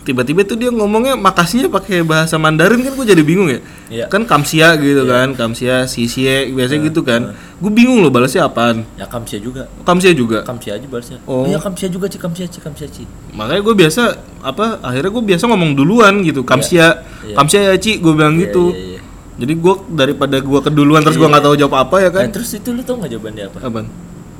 Tiba-tiba 0.00 0.40
tuh 0.42 0.56
dia 0.56 0.72
ngomongnya 0.72 1.12
makasihnya 1.12 1.68
pakai 1.68 2.00
bahasa 2.00 2.34
Mandarin 2.34 2.80
kan 2.80 2.92
gue 2.92 3.04
jadi 3.04 3.20
bingung 3.20 3.46
ya. 3.46 3.60
Iya. 3.86 4.04
Kan 4.08 4.24
kamsia 4.24 4.72
gitu 4.74 5.04
kan, 5.04 5.36
kamsia, 5.36 5.84
sisie, 5.84 6.48
biasanya 6.50 6.88
gitu 6.88 7.04
kan. 7.04 7.36
Gue 7.56 7.68
bingung 7.68 8.00
loh 8.00 8.08
balasnya 8.08 8.44
apaan. 8.44 8.88
ya 8.96 9.04
kamsia 9.04 9.36
juga 9.36 9.68
Kamsia 9.84 10.12
juga. 10.12 10.40
kamsia 10.40 10.80
aja 10.80 10.86
balasnya 10.86 11.20
Oh. 11.28 11.44
oh, 11.44 11.44
iya 11.44 11.60
kamsia 11.60 11.86
juga 11.86 12.08
ci 12.08 12.16
kamsia 12.16 12.48
ci 12.48 12.58
kamsia 12.58 12.88
ci 12.88 13.04
Makanya 13.30 13.60
gue 13.60 13.74
biasa 13.76 14.02
apa 14.40 14.80
akhirnya 14.80 15.12
gue 15.12 15.24
biasa 15.26 15.44
ngomong 15.46 15.76
duluan 15.76 16.24
gitu. 16.24 16.42
Kamsia, 16.42 17.04
Iya. 17.20 17.36
kamsia 17.36 17.60
ya 17.60 17.74
Ci, 17.76 18.00
gue 18.00 18.12
bilang 18.12 18.40
Iya, 18.40 18.48
gitu. 18.48 18.72
iya, 18.72 18.96
iya. 18.96 19.00
Jadi 19.36 19.52
gue 19.54 19.74
daripada 19.90 20.36
gue 20.36 20.60
keduluan 20.60 21.00
terus 21.00 21.16
gue 21.16 21.24
nggak 21.24 21.44
tahu 21.44 21.54
jawab 21.56 21.76
apa 21.78 21.96
ya 21.98 22.08
kan. 22.08 22.24
Nah, 22.24 22.32
terus 22.32 22.52
itu 22.52 22.72
lu 22.72 22.80
tau 22.80 22.96
gak 22.96 23.08
jawabannya 23.10 23.44
apa? 23.48 23.58
Apaan? 23.62 23.86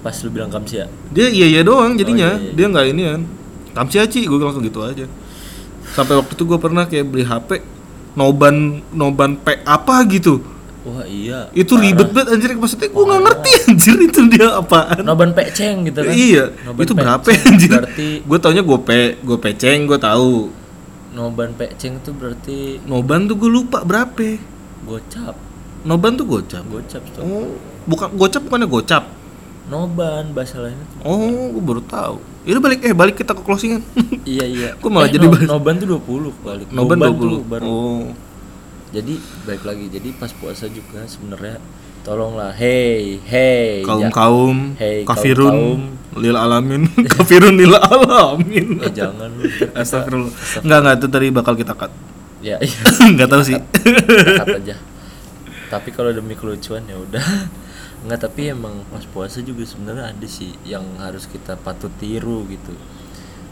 Pas 0.01 0.17
lu 0.17 0.29
bilang 0.29 0.49
kamsia. 0.49 0.89
Dia 1.09 1.29
iya 1.29 1.45
iya 1.47 1.61
doang 1.61 1.93
jadinya. 1.95 2.33
Oh, 2.33 2.41
iya, 2.41 2.49
iya. 2.49 2.57
Dia 2.57 2.67
nggak 2.67 2.87
ini 2.89 3.03
kan. 3.07 3.21
Kamsia 3.71 4.03
Ci, 4.05 4.25
gue 4.25 4.37
langsung 4.37 4.61
gitu 4.61 4.81
aja. 4.81 5.05
Sampai 5.91 6.15
waktu 6.17 6.33
itu 6.33 6.45
gue 6.45 6.59
pernah 6.59 6.85
kayak 6.85 7.07
beli 7.07 7.25
HP 7.25 7.61
noban 8.13 8.83
noban 8.91 9.35
P 9.37 9.59
apa 9.63 10.03
gitu. 10.07 10.43
Wah 10.81 11.05
iya. 11.05 11.53
Itu 11.53 11.77
ribet 11.77 12.09
banget 12.11 12.33
anjir 12.33 12.57
maksudnya 12.57 12.89
gue 12.89 13.05
nggak 13.05 13.21
ngerti 13.21 13.51
anjir 13.69 13.97
itu 14.01 14.21
dia 14.33 14.49
apaan. 14.57 15.05
Noban 15.05 15.31
peceng 15.37 15.85
gitu 15.85 16.01
kan? 16.01 16.13
Iya, 16.13 16.45
Noban 16.65 16.83
itu 16.83 16.93
berapa 16.97 17.29
anjir? 17.29 17.71
Berarti 17.77 18.09
Gue 18.25 18.39
taunya 18.41 18.63
gue 18.65 18.79
pe, 18.81 19.01
gue 19.21 19.39
peceng, 19.39 19.85
gue 19.85 19.99
tahu. 20.01 20.49
noban 21.11 21.51
peceng 21.53 21.99
itu 21.99 22.15
berarti 22.15 22.79
Noban 22.87 23.27
tuh 23.27 23.37
gue 23.37 23.51
lupa 23.51 23.83
berapa. 23.83 24.39
gocap. 24.87 25.37
Noban 25.83 26.17
tuh 26.17 26.25
gocap. 26.25 26.65
Gocap 26.65 27.03
tuh. 27.13 27.23
Oh, 27.23 27.51
bukan 27.85 28.09
gocap 28.17 28.41
bukannya 28.47 28.67
gocap. 28.67 29.05
Noban 29.69 30.33
bahasa 30.33 30.65
lainnya. 30.65 30.87
Oh, 31.05 31.53
gue 31.53 31.63
baru 31.63 31.83
tahu. 31.85 32.17
Ini 32.41 32.57
balik 32.57 32.81
eh 32.83 32.93
balik 32.93 33.17
kita 33.17 33.33
ke 33.33 33.41
closingan. 33.41 33.85
iya 34.27 34.45
iya. 34.45 34.69
Gua 34.77 34.91
malah 34.91 35.07
Eh, 35.07 35.13
jadi 35.13 35.25
no- 35.25 35.33
bahas- 35.33 35.47
noban 35.47 35.75
tuh 35.77 35.89
20 35.95 36.33
balik. 36.41 36.67
Noban 36.71 36.97
tuh 36.97 37.13
20. 37.13 37.45
baru. 37.45 37.65
Oh. 37.65 38.05
Jadi 38.91 39.15
baik 39.45 39.63
lagi. 39.63 39.87
Jadi 39.89 40.09
pas 40.15 40.31
puasa 40.31 40.67
juga 40.67 41.05
sebenarnya 41.05 41.61
tolonglah 42.01 42.51
hey 42.51 43.21
hey 43.21 43.85
Kaum 43.85 44.01
ja- 44.01 44.09
kaum 44.11 44.57
Hey, 44.75 45.05
kafirun 45.05 45.53
kaum-kaum. 45.53 45.81
lil 46.17 46.33
alamin 46.33 46.89
kafirun 47.13 47.55
lil 47.55 47.71
alamin. 47.71 48.69
eh 48.85 48.91
jangan 48.91 49.29
Astagfirullah. 49.77 50.33
Enggak 50.61 50.79
enggak 50.81 50.95
itu 50.97 51.07
tadi 51.09 51.27
bakal 51.31 51.55
kita 51.55 51.73
cut. 51.75 51.93
ya 52.41 52.57
iya 52.57 52.81
Enggak 53.05 53.29
tahu 53.29 53.43
sih. 53.43 53.61
Cut 53.61 54.49
aja 54.57 54.77
tapi 55.69 55.93
kalau 55.93 56.11
demi 56.11 56.35
kelucuan 56.35 56.83
ya 56.83 56.99
udah 56.99 57.23
nggak 58.01 58.21
tapi 58.21 58.49
emang 58.49 58.81
pas 58.89 59.05
puasa 59.05 59.45
juga 59.45 59.61
sebenarnya 59.63 60.17
ada 60.17 60.27
sih 60.29 60.57
yang 60.65 60.85
harus 60.99 61.29
kita 61.29 61.57
patut 61.61 61.93
tiru 62.01 62.49
gitu. 62.49 62.73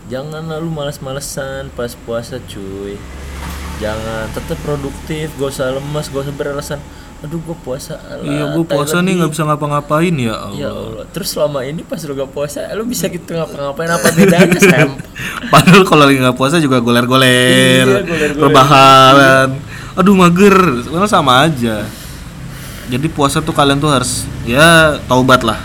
Jangan 0.08 0.48
lalu 0.48 0.72
malas-malesan 0.72 1.68
pas 1.76 1.92
puasa 2.08 2.40
cuy. 2.48 2.96
Jangan 3.78 4.32
tetap 4.32 4.58
produktif 4.64 5.30
gak 5.38 5.52
usah 5.54 5.70
lemas 5.70 6.08
gak 6.11 6.26
usah 6.26 6.34
beralasan 6.34 6.80
aduh 7.18 7.42
gue 7.42 7.56
puasa 7.66 7.98
alah, 7.98 8.22
Iya, 8.22 8.44
gue 8.54 8.62
puasa 8.62 9.02
nih 9.02 9.18
nggak 9.18 9.34
bisa 9.34 9.42
ngapa-ngapain 9.42 10.14
ya 10.14 10.38
Allah. 10.38 10.54
ya 10.54 10.70
Allah. 10.70 11.04
Terus 11.11 11.34
selama 11.34 11.66
ini 11.66 11.82
pas 11.82 11.98
lu 11.98 12.14
gak 12.14 12.30
puasa 12.30 12.62
lu 12.78 12.87
bisa 12.87 13.11
gitu 13.11 13.34
ngapa-ngapain? 13.34 13.90
Apa 13.90 14.08
bedanya 14.18 14.58
Sam? 14.62 14.94
Padahal 15.50 15.82
kalau 15.82 16.06
lagi 16.06 16.22
nggak 16.22 16.38
puasa 16.38 16.62
juga 16.62 16.78
goler-goler, 16.78 18.06
Iya, 18.06 18.38
rebahan. 18.38 19.50
Aduh 19.98 20.14
mager, 20.14 20.54
sebenarnya 20.87 21.11
sama 21.11 21.42
aja. 21.42 21.82
Jadi 22.88 23.07
puasa 23.12 23.44
tuh 23.44 23.53
kalian 23.53 23.77
tuh 23.77 23.92
harus 23.92 24.24
ya 24.48 24.96
taubat 25.05 25.44
lah. 25.44 25.61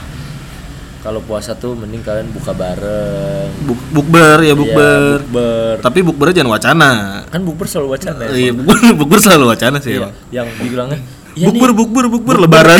Kalau 1.03 1.19
puasa 1.19 1.51
tuh 1.55 1.75
mending 1.75 1.99
kalian 1.99 2.31
buka 2.31 2.55
bareng. 2.55 3.47
Buk 3.67 3.79
bukber 3.91 4.39
ya 4.39 4.51
Iya, 4.51 4.53
bukber. 4.55 5.01
bukber. 5.27 5.75
Tapi 5.83 5.99
bukber 5.99 6.27
jangan 6.31 6.51
wacana. 6.55 6.91
Kan 7.27 7.43
bukber 7.43 7.67
selalu 7.67 7.95
wacana 7.99 8.21
ya. 8.27 8.31
Iya, 8.31 8.51
bukber, 8.55 8.75
bukber 9.03 9.19
selalu 9.19 9.45
wacana 9.51 9.77
sih 9.83 9.99
Iya, 9.99 9.99
emang. 10.07 10.13
yang 10.31 10.47
dibilangnya 10.59 10.99
ya 11.33 11.49
nih, 11.49 11.59
bukber, 11.59 11.71
bukber, 11.73 12.05
bukber, 12.13 12.35
lebaran. 12.45 12.79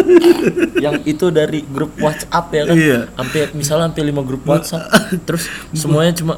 yang 0.84 0.96
itu 1.04 1.28
dari 1.28 1.62
grup 1.68 1.94
WhatsApp 2.00 2.46
ya 2.50 2.62
kan. 2.66 2.74
Iya. 2.74 2.98
Sampai 3.12 3.40
misalnya 3.54 3.84
sampai 3.92 4.02
5 4.08 4.22
grup 4.28 4.42
WhatsApp. 4.48 4.82
terus 5.28 5.46
semuanya 5.76 6.12
cuma 6.16 6.34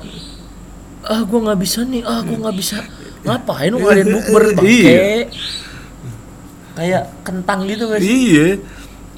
ah 1.04 1.20
gua 1.24 1.52
nggak 1.52 1.60
bisa 1.60 1.80
nih, 1.84 2.02
ah 2.04 2.20
gua 2.20 2.48
nggak 2.48 2.56
bisa. 2.58 2.82
Ngapain 3.24 3.72
lu 3.72 3.80
ngadain 3.80 4.08
bukber 4.10 4.42
bangke? 4.58 4.68
Iya. 4.68 5.00
Kayak 6.74 7.02
kentang 7.22 7.66
gitu 7.66 7.86
guys. 7.86 8.02
iya. 8.02 8.58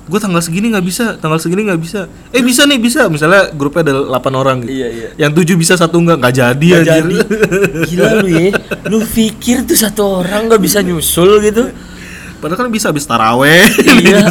Gue 0.06 0.22
tanggal 0.22 0.38
segini 0.38 0.70
nggak 0.70 0.86
bisa, 0.86 1.18
tanggal 1.18 1.42
segini 1.42 1.66
nggak 1.66 1.82
bisa. 1.82 2.06
Eh 2.30 2.38
bisa 2.38 2.62
nih 2.62 2.78
bisa. 2.78 3.10
Misalnya 3.10 3.50
grupnya 3.50 3.90
ada 3.90 4.06
8 4.22 4.38
orang 4.38 4.56
gitu. 4.62 4.70
Iya, 4.70 4.88
iya. 4.94 5.08
Yang 5.18 5.42
tujuh 5.42 5.56
bisa 5.58 5.74
satu 5.74 5.98
nggak 5.98 6.22
nggak 6.22 6.34
jadi 6.36 6.66
Nggak 6.70 6.78
anjir. 6.78 6.94
jadi. 6.94 7.16
Gila 7.90 8.10
lu 8.22 8.28
ya. 8.30 8.42
Lu 8.86 8.98
pikir 9.02 9.66
tuh 9.66 9.74
satu 9.74 10.22
orang 10.22 10.46
nggak 10.46 10.62
bisa 10.62 10.78
nyusul 10.78 11.42
gitu? 11.42 11.74
Padahal 12.36 12.58
kan 12.62 12.68
bisa 12.68 12.92
habis 12.92 13.08
taraweh. 13.08 13.64
iya. 14.04 14.28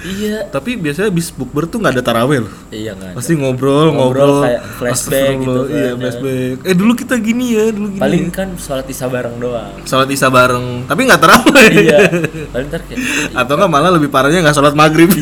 Iya. 0.00 0.38
Tapi 0.46 0.78
biasanya 0.78 1.10
habis 1.10 1.28
bukber 1.28 1.66
tuh 1.66 1.82
nggak 1.82 1.98
ada 1.98 2.04
taraweh 2.04 2.46
loh. 2.46 2.54
Iya 2.70 2.94
nggak. 2.94 3.18
Pasti 3.18 3.34
ngobrol, 3.34 3.90
Ngobrol 3.90 3.98
ngobrol, 3.98 4.34
kayak 4.46 4.62
flashback 4.78 5.34
gitu 5.36 5.60
kan, 5.66 5.74
Iya, 5.74 5.82
ya. 5.82 5.92
flashback. 5.98 6.56
Eh 6.62 6.74
dulu 6.78 6.92
kita 6.94 7.14
gini 7.18 7.46
ya, 7.52 7.64
dulu 7.74 7.86
gini. 7.92 8.02
Paling 8.02 8.24
kan 8.30 8.48
sholat 8.54 8.86
isya 8.86 9.10
bareng 9.10 9.36
doang. 9.36 9.74
Salat 9.82 10.08
isya 10.08 10.30
bareng, 10.30 10.86
tapi 10.86 11.00
nggak 11.04 11.20
taraweh. 11.20 11.70
iya. 11.74 11.98
Paling 12.54 12.66
ntar 12.70 12.80
kayak 12.86 12.98
Atau 13.34 13.54
nggak 13.58 13.70
malah 13.70 13.90
lebih 13.90 14.08
parahnya 14.08 14.38
nggak 14.40 14.56
sholat 14.56 14.74
maghrib. 14.74 15.10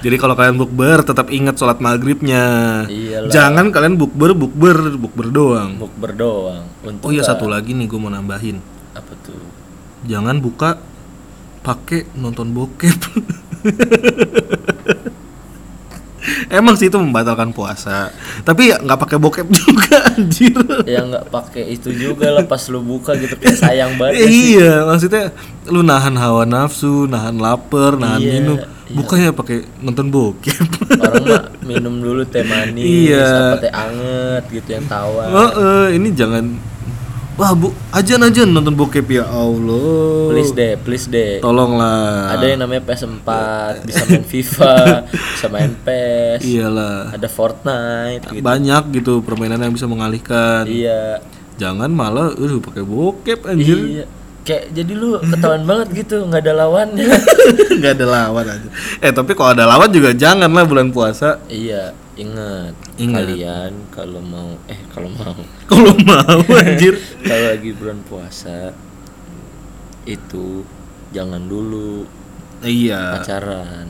Jadi 0.00 0.16
kalau 0.16 0.34
kalian 0.34 0.56
bukber 0.56 1.04
tetap 1.04 1.28
ingat 1.30 1.54
sholat 1.54 1.78
maghribnya. 1.78 2.44
Iyalah. 2.88 3.30
Jangan 3.30 3.68
kalian 3.70 3.94
bukber 3.94 4.32
bukber 4.32 4.96
bukber 4.96 5.26
doang. 5.28 5.76
bukber 5.76 6.10
doang. 6.16 6.64
Untuk 6.82 7.04
Oh 7.06 7.12
iya 7.12 7.22
satu 7.22 7.46
lagi 7.46 7.76
nih 7.76 7.86
gue 7.86 8.00
mau 8.00 8.10
nambahin. 8.10 8.79
Jangan 10.02 10.38
buka 10.38 10.80
pakai 11.60 12.08
nonton 12.14 12.50
bokep. 12.50 12.96
Emang 16.50 16.74
sih 16.74 16.86
itu 16.86 16.98
membatalkan 16.98 17.50
puasa. 17.50 18.10
Tapi 18.42 18.70
ya 18.70 18.76
nggak 18.76 18.98
pakai 18.98 19.16
bokep 19.16 19.46
juga 19.50 20.04
anjir. 20.10 20.52
Ya 20.84 21.00
nggak 21.00 21.28
pakai 21.28 21.64
itu 21.70 21.90
juga 21.90 22.28
lah 22.30 22.44
pas 22.44 22.60
lu 22.68 22.80
buka 22.80 23.16
gitu 23.16 23.34
kayak 23.34 23.56
sayang 23.56 23.92
Eh, 23.94 23.98
banget 23.98 24.26
sih. 24.26 24.58
iya, 24.58 24.84
maksudnya 24.84 25.24
lu 25.64 25.80
nahan 25.80 26.14
hawa 26.14 26.44
nafsu, 26.44 27.06
nahan 27.06 27.38
lapar, 27.38 27.96
nahan 27.96 28.20
Iya, 28.20 28.32
minum. 28.36 28.58
iya. 28.58 28.66
Bukannya 28.90 29.30
pakai 29.32 29.56
nonton 29.78 30.10
bokep. 30.10 30.66
Orang 30.98 31.24
mah 31.24 31.42
minum 31.70 31.94
dulu 31.98 32.22
teh 32.24 32.42
manis, 32.42 32.84
Iya. 32.84 33.30
apa 33.54 33.56
teh 33.58 33.72
anget 33.72 34.44
gitu 34.50 34.68
yang 34.70 34.86
tawar. 34.86 35.26
Heeh, 35.30 35.84
ini 35.94 36.08
jangan 36.10 36.44
Wah, 37.38 37.54
Bu, 37.56 37.70
ajan-ajan 37.94 38.50
nonton 38.50 38.74
bokep 38.74 39.06
ya 39.10 39.24
Allah. 39.24 40.28
Please 40.34 40.52
deh, 40.52 40.74
please 40.82 41.06
deh. 41.06 41.38
Tolonglah. 41.38 42.34
Ada 42.36 42.44
yang 42.52 42.60
namanya 42.66 42.82
PS4, 42.84 43.28
bisa 43.86 44.02
main 44.06 44.24
FIFA, 44.26 44.74
bisa 45.38 45.46
main 45.48 45.72
PES, 45.72 46.40
Iyalah. 46.44 47.14
ada 47.14 47.28
Fortnite 47.30 48.22
gitu. 48.34 48.42
Banyak 48.44 48.82
gitu 48.92 49.12
permainan 49.24 49.62
yang 49.62 49.72
bisa 49.72 49.86
mengalihkan. 49.88 50.66
Iya. 50.66 51.24
Jangan 51.56 51.92
malah 51.92 52.32
uh 52.32 52.58
pakai 52.60 52.82
bokep 52.84 53.46
anjir. 53.48 53.78
Iya. 53.78 54.19
Kayak 54.40 54.72
jadi 54.72 54.92
lu 54.96 55.20
ketahuan 55.20 55.64
banget 55.68 55.88
gitu, 56.04 56.24
nggak 56.24 56.42
ada 56.48 56.64
lawannya. 56.64 57.12
Nggak 57.80 57.92
ada 58.00 58.06
lawan 58.08 58.46
aja. 58.48 58.68
Eh, 59.04 59.12
tapi 59.12 59.32
kalau 59.36 59.52
ada 59.52 59.64
lawan 59.68 59.92
juga 59.92 60.16
jangan 60.16 60.48
lah 60.48 60.64
bulan 60.64 60.88
puasa. 60.92 61.40
iya, 61.48 61.92
ingat. 62.16 62.72
Ingat. 62.96 63.20
Kalian 63.24 63.72
kalau 63.92 64.20
mau 64.20 64.56
eh 64.68 64.80
kalau 64.92 65.08
mau 65.12 65.36
Kalau 65.70 65.92
mau 66.04 66.40
anjir. 66.56 66.96
kalau 67.28 67.44
lagi 67.52 67.70
bulan 67.76 68.00
puasa 68.04 68.72
itu 70.08 70.64
jangan 71.12 71.44
dulu 71.44 72.08
iya. 72.64 73.20
pacaran. 73.20 73.86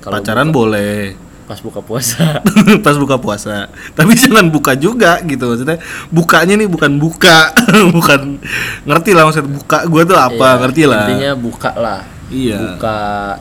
Kalau 0.00 0.14
Pacaran 0.16 0.48
boleh. 0.50 1.29
Pas 1.50 1.58
buka 1.58 1.82
puasa. 1.82 2.38
pas 2.86 2.94
buka 2.94 3.18
puasa. 3.18 3.66
Tapi 3.98 4.14
jangan 4.14 4.46
buka 4.46 4.78
juga 4.78 5.18
gitu. 5.26 5.50
Maksudnya 5.50 5.82
bukanya 6.14 6.54
nih 6.54 6.70
bukan 6.70 6.94
buka. 7.02 7.50
Bukan 7.96 8.38
ngerti 8.86 9.10
lah 9.16 9.26
maksudnya 9.26 9.50
buka 9.50 9.78
gua 9.90 10.02
tuh 10.06 10.14
apa 10.14 10.46
Iya, 10.54 10.60
ngerti 10.62 10.82
lah. 10.86 11.06
Intinya 11.10 11.32
buka 11.34 11.70
lah. 11.74 12.00
iya. 12.30 12.58
Buka 12.62 12.98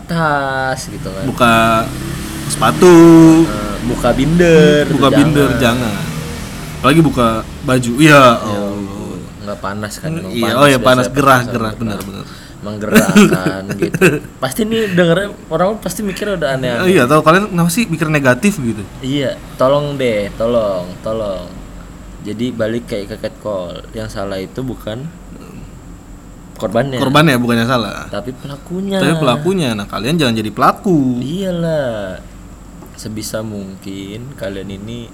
tas 0.09 0.79
gitu 0.89 1.05
kan. 1.05 1.23
buka 1.29 1.53
sepatu. 2.49 2.95
Eh, 3.45 3.77
buka 3.85 4.09
binder. 4.17 4.83
buka 4.89 5.07
binder 5.13 5.49
jangan. 5.61 6.01
Apalagi 6.81 7.01
buka 7.05 7.27
baju. 7.61 7.91
Iya 8.01 8.23
Ya 8.41 8.57
oh. 8.57 8.89
nggak 9.49 9.59
panas 9.65 9.93
kan 9.97 10.13
emang 10.13 10.29
iya. 10.29 10.53
oh 10.61 10.67
ya 10.69 10.77
panas. 10.77 11.09
gerah 11.09 11.41
gerah. 11.41 11.73
benar 11.73 11.97
benar 12.05 12.25
menggerakkan 12.59 13.71
gitu. 13.79 14.19
Pasti 14.39 14.67
nih 14.67 14.91
dengernya 14.91 15.31
orang 15.47 15.79
pasti 15.79 16.03
mikir 16.03 16.35
udah 16.35 16.59
aneh-aneh. 16.59 16.91
Iya 16.91 17.07
tahu 17.07 17.23
kalian 17.23 17.55
kenapa 17.55 17.71
sih 17.71 17.87
mikir 17.87 18.11
negatif 18.11 18.59
gitu? 18.59 18.83
Iya 18.99 19.39
tolong 19.55 19.95
deh 19.95 20.27
tolong 20.35 20.91
tolong. 20.99 21.47
Jadi 22.19 22.51
balik 22.51 22.91
kayak 22.91 23.15
ke 23.15 23.31
call 23.39 23.79
yang 23.95 24.11
salah 24.11 24.35
itu 24.35 24.59
bukan 24.59 25.07
korbannya. 26.59 26.99
Korbannya 26.99 27.39
bukannya 27.39 27.63
salah. 27.63 28.11
Tapi 28.11 28.35
pelakunya. 28.35 28.99
Tapi 28.99 29.15
pelakunya 29.15 29.71
nah 29.71 29.87
kalian 29.87 30.19
jangan 30.19 30.35
jadi 30.35 30.51
pelaku. 30.51 31.23
Iyalah 31.23 32.19
sebisa 32.99 33.39
mungkin 33.39 34.35
kalian 34.35 34.75
ini 34.75 35.07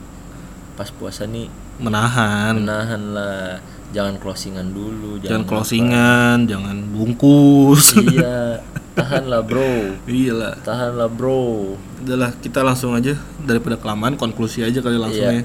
pas 0.74 0.90
puasa 0.90 1.30
nih 1.30 1.48
menahan. 1.78 2.58
menahan 2.58 3.02
lah 3.14 3.62
jangan 3.96 4.20
closingan 4.20 4.76
dulu 4.76 5.16
jangan 5.18 5.32
jangan 5.32 5.44
closingan 5.48 6.38
jangan 6.44 6.76
bungkus. 6.92 7.96
Iya 7.96 8.60
tahan 9.00 9.24
lah 9.26 9.40
bro. 9.40 9.96
Iyalah 10.04 10.60
tahan 10.60 11.00
lah 11.00 11.08
bro. 11.08 11.80
Udahlah 12.04 12.36
kita 12.38 12.60
langsung 12.60 12.92
aja. 12.92 13.16
Daripada 13.40 13.80
kelamaan 13.80 14.20
konklusi 14.20 14.62
aja 14.62 14.84
kali 14.84 15.00
langsung 15.00 15.24
Iya. 15.24 15.40
ya. 15.40 15.44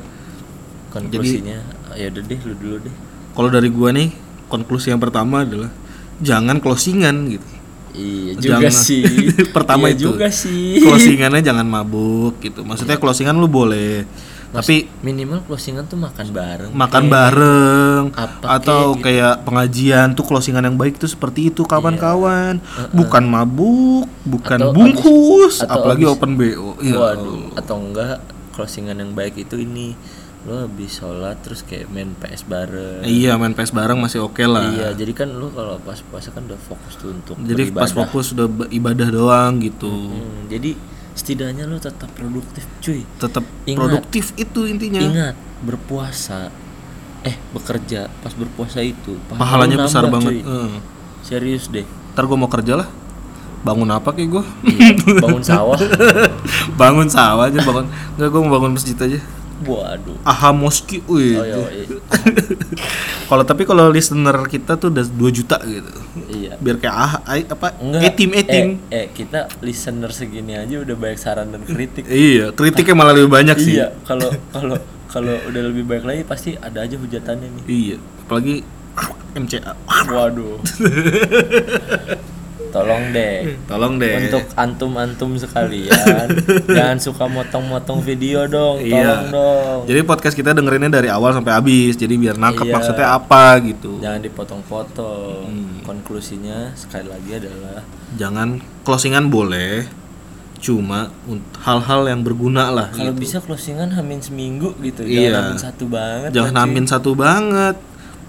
Konklusinya 0.91 1.59
ya 1.95 2.07
udah 2.11 2.23
deh 2.27 2.41
lu 2.43 2.55
dulu 2.59 2.77
deh. 2.83 2.95
Kalau 3.31 3.49
dari 3.49 3.71
gua 3.71 3.95
nih 3.95 4.11
konklusi 4.51 4.91
yang 4.91 4.99
pertama 4.99 5.47
adalah 5.47 5.71
jangan 6.19 6.59
closingan 6.59 7.31
gitu. 7.31 7.47
Iya 7.91 8.33
juga 8.39 8.71
Jangan. 8.71 8.73
sih. 8.87 9.03
Pertama 9.57 9.91
Iya 9.91 9.95
itu. 9.99 10.03
juga 10.15 10.31
sih. 10.31 10.79
Closingannya 10.79 11.43
jangan 11.43 11.67
mabuk 11.67 12.39
gitu. 12.39 12.63
Maksudnya 12.63 12.99
closingan 12.99 13.35
lu 13.35 13.51
boleh 13.51 14.07
tapi 14.53 14.91
minimal 15.01 15.41
closingan 15.43 15.85
tuh 15.85 15.95
makan 15.97 16.27
bareng 16.29 16.71
makan 16.73 17.03
Kayak 17.03 17.13
bareng 17.13 18.05
apa 18.13 18.47
atau 18.53 18.81
kek 18.83 18.91
gitu. 18.93 19.05
kayak 19.05 19.35
pengajian 19.43 20.09
tuh 20.13 20.25
closingan 20.25 20.63
yang 20.63 20.75
baik 20.75 20.97
tuh 20.97 21.07
seperti 21.07 21.49
itu 21.49 21.63
kawan-kawan. 21.63 22.59
Iya. 22.59 22.91
bukan 22.91 23.25
mabuk 23.25 24.07
bukan 24.23 24.59
Atau 24.61 24.73
bungkus 24.73 25.55
abis- 25.57 25.65
atau 25.65 25.75
apalagi 25.81 26.03
abis- 26.03 26.13
open 26.13 26.31
bo 26.35 26.45
ya 26.79 26.95
waduh 26.95 27.55
atau 27.55 27.77
enggak 27.79 28.19
closingan 28.51 28.97
yang 28.97 29.13
baik 29.13 29.39
itu 29.39 29.55
ini 29.57 29.95
lo 30.41 30.65
habis 30.65 30.97
sholat 30.97 31.37
terus 31.39 31.61
kayak 31.61 31.87
main 31.87 32.17
PS 32.17 32.43
bareng. 32.43 33.05
Iya 33.05 33.37
main 33.37 33.53
PS 33.53 33.71
bareng 33.71 33.97
masih 33.97 34.19
oke 34.21 34.41
lah. 34.43 34.67
Iya 34.69 34.89
jadi 34.95 35.13
kan 35.15 35.29
lu 35.29 35.53
kalau 35.53 35.77
pas 35.79 36.01
puasa 36.01 36.33
kan 36.33 36.43
udah 36.43 36.57
fokus 36.59 36.97
tuh 36.97 37.13
untuk 37.13 37.37
jadi 37.39 37.69
pas 37.69 37.87
beribadah. 37.87 37.97
fokus 38.03 38.27
udah 38.33 38.49
ibadah 38.69 39.09
doang 39.11 39.61
gitu. 39.61 39.93
Hmm, 40.11 40.49
jadi 40.49 40.75
setidaknya 41.21 41.65
lu 41.65 41.77
tetap 41.77 42.09
produktif 42.11 42.65
cuy 42.81 43.05
tetap 43.17 43.45
Ingat. 43.65 43.77
produktif 43.79 44.33
itu 44.35 44.61
intinya 44.65 44.99
Ingat 44.99 45.35
berpuasa 45.61 46.49
eh 47.21 47.37
bekerja 47.53 48.09
pas 48.19 48.33
berpuasa 48.33 48.81
itu 48.81 49.21
pahalanya 49.29 49.77
lu 49.77 49.85
besar 49.85 50.03
nambah, 50.03 50.13
banget 50.17 50.33
cuy. 50.33 50.41
Eh. 50.41 50.79
Serius 51.21 51.69
deh. 51.69 51.85
ntar 52.11 52.25
gue 52.25 52.35
mau 52.35 52.49
kerja 52.49 52.75
lah 52.75 52.89
bangun 53.61 53.87
apa 53.87 54.09
kayak 54.11 54.29
gue 54.31 54.45
Iya, 54.65 54.97
bangun 55.21 55.45
sawah. 55.45 55.77
bangun 56.81 57.07
sawah 57.07 57.45
aja 57.45 57.61
bangun 57.61 57.85
nggak 58.17 58.27
gue 58.27 58.41
mau 58.41 58.53
bangun 58.55 58.73
masjid 58.73 58.97
aja 58.97 59.21
Waduh. 59.63 60.17
aha 60.23 60.51
moski 60.51 61.05
wih 61.05 61.35
Oh 61.35 61.45
iya, 61.45 61.57
iya. 61.77 61.87
kalau 63.29 63.43
tapi 63.43 63.63
kalau 63.63 63.87
listener 63.87 64.37
kita 64.45 64.75
tuh 64.75 64.89
udah 64.89 65.05
2 65.05 65.17
juta 65.31 65.61
gitu 65.61 65.93
iya. 66.29 66.57
biar 66.57 66.77
kayak 66.77 66.97
ah 66.97 67.13
apa 67.27 67.77
Enggak. 67.77 68.01
etim 68.07 68.31
etim 68.33 68.67
Eh, 68.87 68.97
eh, 68.97 69.07
kita 69.11 69.39
listener 69.61 70.09
segini 70.11 70.55
aja 70.55 70.77
udah 70.77 70.95
banyak 70.95 71.17
saran 71.17 71.49
dan 71.49 71.63
kritik. 71.63 72.05
iya 72.05 72.51
kritiknya 72.51 72.95
malah 72.95 73.13
lebih 73.13 73.29
banyak 73.29 73.57
sih 73.57 73.77
Iya, 73.77 73.93
kalau 74.03 74.29
kalau 74.49 74.77
kalau 75.07 75.35
udah 75.45 75.63
lebih 75.67 75.85
baik 75.85 76.05
lagi 76.05 76.23
pasti 76.23 76.51
ada 76.55 76.81
aja 76.81 76.95
hujatannya 76.95 77.49
nih. 77.53 77.65
iya 77.67 77.97
apalagi 78.23 78.63
MCA 79.33 79.73
Waduh. 80.09 80.59
tolong 82.71 83.11
deh 83.11 83.59
Tolong 83.65 83.95
deh. 83.97 84.15
untuk 84.23 84.43
antum-antum 84.55 85.37
sekalian 85.37 86.27
jangan 86.71 86.97
suka 86.97 87.27
motong-motong 87.27 88.01
video 88.01 88.47
dong 88.47 88.79
tolong 88.79 88.87
Iya. 88.87 89.29
dong 89.29 89.79
Jadi 89.85 90.01
podcast 90.03 90.33
kita 90.33 90.51
dengerinnya 90.51 90.89
dari 90.93 91.09
awal 91.09 91.31
sampai 91.31 91.53
habis. 91.53 91.95
Jadi 91.95 92.15
biar 92.15 92.35
nangkep 92.35 92.63
Iya. 92.63 92.73
maksudnya 92.73 93.09
apa 93.13 93.45
gitu. 93.61 93.99
jangan 93.99 94.21
dipotong-potong 94.21 95.43
Hmm. 95.43 95.83
konklusinya 95.83 96.71
sekali 96.75 97.07
lagi 97.07 97.31
adalah 97.37 97.83
Jangan 98.13 98.49
closingan 98.81 99.27
boleh. 99.27 99.87
Cuma 100.57 101.09
hal-hal 101.59 102.05
yang 102.07 102.21
berguna 102.21 102.69
lah 102.69 102.89
kalau 102.91 103.11
gitu. 103.11 103.21
bisa 103.23 103.39
closingan 103.39 103.91
hamin 103.91 104.21
seminggu 104.21 104.77
gitu 104.79 105.03
Iya. 105.03 105.33
jangan 105.33 105.41
hamin 105.43 105.59
satu 105.59 105.85
banget 105.87 106.31
Jangan 106.31 106.55
namin 106.55 106.85
satu 106.85 107.11
banget. 107.15 107.77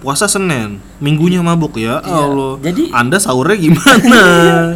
Puasa 0.02 0.26
Senin, 0.26 0.82
minggunya 0.98 1.38
mabuk 1.40 1.78
ya 1.78 2.02
Allah. 2.02 2.58
Iya. 2.58 2.64
Jadi- 2.68 2.90
Anda 2.90 3.16
sahurnya 3.16 3.54
gimana? 3.56 4.22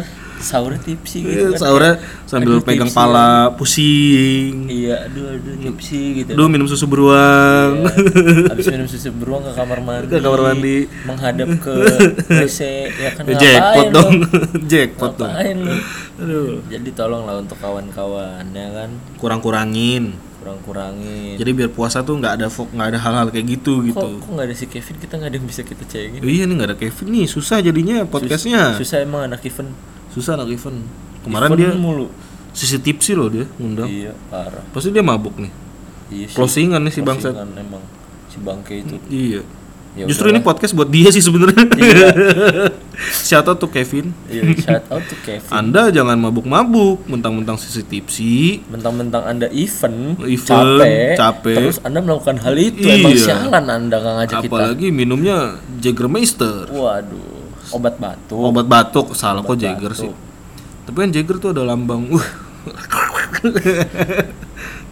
sahurnya 0.37 0.77
tipsi 0.77 1.25
gitu 1.25 1.33
Iya, 1.33 1.49
kan 1.49 1.59
sahurnya 1.59 1.93
sambil 2.23 2.51
Aduh, 2.53 2.61
pegang 2.61 2.85
tipsi 2.85 2.93
pala 2.95 3.57
pusing. 3.57 4.69
iya 4.69 5.09
aduh 5.09 5.33
aduh 5.33 5.57
tipsi 5.57 6.21
gitu 6.21 6.29
Aduh 6.31 6.45
minum 6.45 6.69
susu 6.69 6.85
beruang. 6.85 7.83
Iya. 7.83 8.45
Habis 8.53 8.65
minum 8.69 8.85
susu 8.85 9.09
beruang 9.11 9.41
ke 9.43 9.51
kamar 9.51 9.81
mandi. 9.81 10.07
Ke 10.07 10.21
kamar 10.21 10.41
mandi. 10.45 10.77
Menghadap 11.03 11.49
ke 11.57 11.73
WC 12.39 12.59
ya 12.87 13.09
kan 13.17 13.23
Jackpot 13.33 13.85
dong. 13.89 14.13
Jackpot 14.69 15.13
dong. 15.17 15.33
Aduh. 16.21 16.61
Jadi 16.69 16.89
tolonglah 16.93 17.41
untuk 17.41 17.57
kawan-kawan 17.57 18.45
ya 18.53 18.67
kan 18.71 18.89
Kurang-kurangin. 19.17 20.13
Kurang-kurangin. 20.47 21.35
Jadi 21.35 21.51
biar 21.51 21.69
puasa 21.75 21.99
tuh 21.99 22.15
nggak 22.15 22.33
ada 22.39 22.47
fok, 22.47 22.71
nggak 22.71 22.87
ada 22.95 22.99
hal-hal 23.03 23.27
kayak 23.27 23.45
gitu 23.59 23.83
Kok 23.83 23.85
gitu. 23.91 24.07
kok 24.23 24.31
nggak 24.31 24.47
ada 24.47 24.55
si 24.55 24.65
Kevin 24.71 24.95
kita 25.03 25.13
nggak 25.19 25.29
ada 25.29 25.37
yang 25.37 25.47
bisa 25.47 25.61
kita 25.67 25.83
cengin. 25.83 26.21
Oh, 26.23 26.29
iya 26.31 26.43
nih 26.47 26.55
nggak 26.55 26.69
ada 26.71 26.77
Kevin 26.79 27.07
nih, 27.11 27.25
susah 27.27 27.57
jadinya 27.59 27.97
podcastnya. 28.07 28.79
Susah 28.79 28.97
emang 29.03 29.27
anak 29.27 29.43
Kevin. 29.43 29.75
Susah 30.15 30.39
anak 30.39 30.47
Kevin. 30.55 30.87
Kemarin 31.27 31.49
Kevin 31.51 31.59
dia 31.59 31.71
mulu. 31.75 32.07
sisi 32.55 32.81
tipsi 32.81 33.13
loh 33.13 33.29
dia 33.29 33.45
ngundang. 33.59 33.85
Iya 33.85 34.17
parah. 34.33 34.63
Pasti 34.73 34.89
dia 34.89 35.03
mabuk 35.03 35.35
nih. 35.37 35.51
Iya 36.09 36.25
sih. 36.31 36.35
Closingan 36.39 36.81
nih 36.87 36.93
si. 36.95 36.99
Closingan 37.03 37.49
emang 37.53 37.83
si 38.31 38.37
bangke 38.41 38.73
itu. 38.81 38.95
Iya. 39.11 39.41
Ya 39.97 40.05
Justru 40.05 40.29
ini 40.29 40.39
podcast 40.39 40.71
buat 40.71 40.85
dia 40.87 41.09
sih 41.09 41.19
sebenarnya. 41.19 41.65
Shout 43.25 43.45
out 43.45 43.57
to 43.57 43.65
Kevin. 43.65 44.09
Iya 44.25 44.41
shout 44.55 44.85
out 44.87 45.01
to 45.03 45.17
Kevin. 45.19 45.49
Anda 45.49 45.89
jangan 45.89 46.17
mabuk-mabuk, 46.17 47.05
mentang-mentang 47.05 47.53
sisi 47.55 47.81
tipsi. 47.81 48.61
Mentang-mentang 48.65 49.21
anda 49.21 49.45
event, 49.49 50.17
Event, 50.19 50.81
capek, 50.81 51.13
capek. 51.13 51.55
terus 51.55 51.77
anda 51.81 51.99
melakukan 51.99 52.37
hal 52.37 52.53
itu 52.53 52.81
emang 52.83 53.13
Iya. 53.13 53.21
sialan 53.23 53.65
anda 53.67 53.95
nggak 53.95 54.15
ngajak 54.17 54.37
kita. 54.39 54.49
Apalagi 54.49 54.87
minumnya 54.89 55.37
Jägermeister. 55.77 56.69
Waduh, 56.69 57.53
obat 57.71 57.97
batuk. 57.97 58.37
Obat 58.39 58.65
batuk, 58.65 59.07
salah 59.13 59.41
kok 59.41 59.53
Obat 59.53 59.61
Jagger 59.61 59.93
batuk. 59.93 60.01
sih. 60.01 60.11
Tapi 60.85 60.97
kan 60.97 61.09
Jagger 61.09 61.35
tuh 61.37 61.49
ada 61.53 61.63
lambang. 61.63 62.01
Uh, 62.09 62.25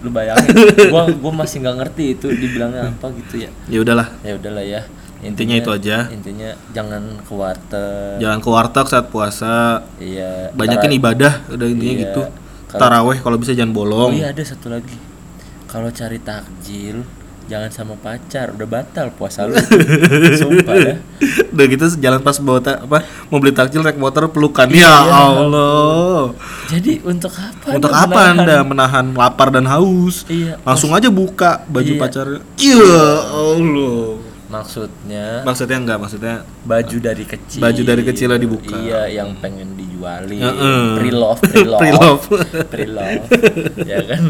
Lu 0.06 0.14
bayangin, 0.14 0.54
gua 0.94 1.10
gua 1.10 1.34
masih 1.36 1.58
nggak 1.60 1.76
ngerti 1.82 2.04
itu 2.14 2.28
dibilangnya 2.30 2.94
apa 2.94 3.10
gitu 3.18 3.42
ya. 3.42 3.50
ya 3.66 3.82
udahlah. 3.82 4.08
Ya 4.22 4.38
udahlah 4.38 4.62
ya. 4.62 4.82
Intinya 5.20 5.58
itu 5.58 5.70
aja. 5.70 6.06
Intinya 6.08 6.54
jangan 6.70 7.02
ke 7.20 7.34
warteg. 7.34 8.22
Jangan 8.22 8.38
ke 8.38 8.50
warteg 8.50 8.86
saat 8.86 9.10
puasa. 9.10 9.82
Iya. 9.98 10.54
Banyakin 10.54 10.86
tara- 10.86 11.00
ibadah, 11.02 11.34
udah 11.50 11.66
intinya 11.66 11.94
Iya. 11.98 12.04
gitu. 12.06 12.22
Kalau- 12.70 12.82
Taraweh 12.82 13.18
kalau 13.20 13.38
bisa 13.38 13.52
jangan 13.52 13.74
Oh 13.74 13.78
bolong. 13.82 14.12
iya 14.14 14.30
ada 14.30 14.44
satu 14.46 14.70
lagi. 14.70 14.94
Kalau 15.66 15.90
cari 15.90 16.22
takjil 16.22 17.02
jangan 17.46 17.70
sama 17.70 17.94
pacar, 17.96 18.52
udah 18.52 18.66
batal 18.66 19.10
puasa 19.12 19.46
lu. 19.46 19.54
Sumpah 20.42 20.76
ya. 20.76 20.96
Udah 21.50 21.66
gitu 21.66 21.86
jalan 21.98 22.20
pas 22.20 22.38
bawa 22.38 22.60
ta- 22.60 22.82
apa 22.82 23.02
mau 23.28 23.38
beli 23.38 23.54
takjil 23.54 23.80
naik 23.80 23.96
motor 23.96 24.28
pelukan. 24.28 24.66
Ya 24.68 24.90
Allah. 25.06 26.34
Jadi 26.68 27.00
untuk 27.02 27.32
apa? 27.32 27.68
Untuk 27.72 27.90
Anda 27.90 28.02
apa 28.02 28.12
menahan? 28.12 28.36
Anda 28.40 28.58
menahan 28.62 29.06
lapar 29.14 29.48
dan 29.50 29.66
haus? 29.66 30.26
Iya. 30.26 30.58
Langsung 30.62 30.92
aja 30.92 31.08
buka 31.08 31.62
baju 31.66 31.92
Iya. 31.92 32.02
pacarnya. 32.02 32.40
Iya 32.58 33.02
Allah. 33.30 34.04
Maksudnya 34.46 35.42
Maksudnya 35.42 35.78
enggak, 35.78 35.98
maksudnya 36.00 36.36
baju 36.64 36.98
dari 36.98 37.26
kecil. 37.26 37.60
Baju 37.60 37.82
dari 37.82 38.04
kecil 38.06 38.28
lah 38.30 38.38
dibuka. 38.38 38.78
Iya, 38.78 39.10
yang 39.12 39.34
pengen 39.38 39.74
dijualin. 39.74 40.38
Heeh. 40.38 40.86
Pre-love, 40.96 41.42
pre-love. 41.52 41.82
Pre-love. 41.82 42.24
Pre-love. 42.70 43.26
ya 43.90 44.00
kan? 44.06 44.24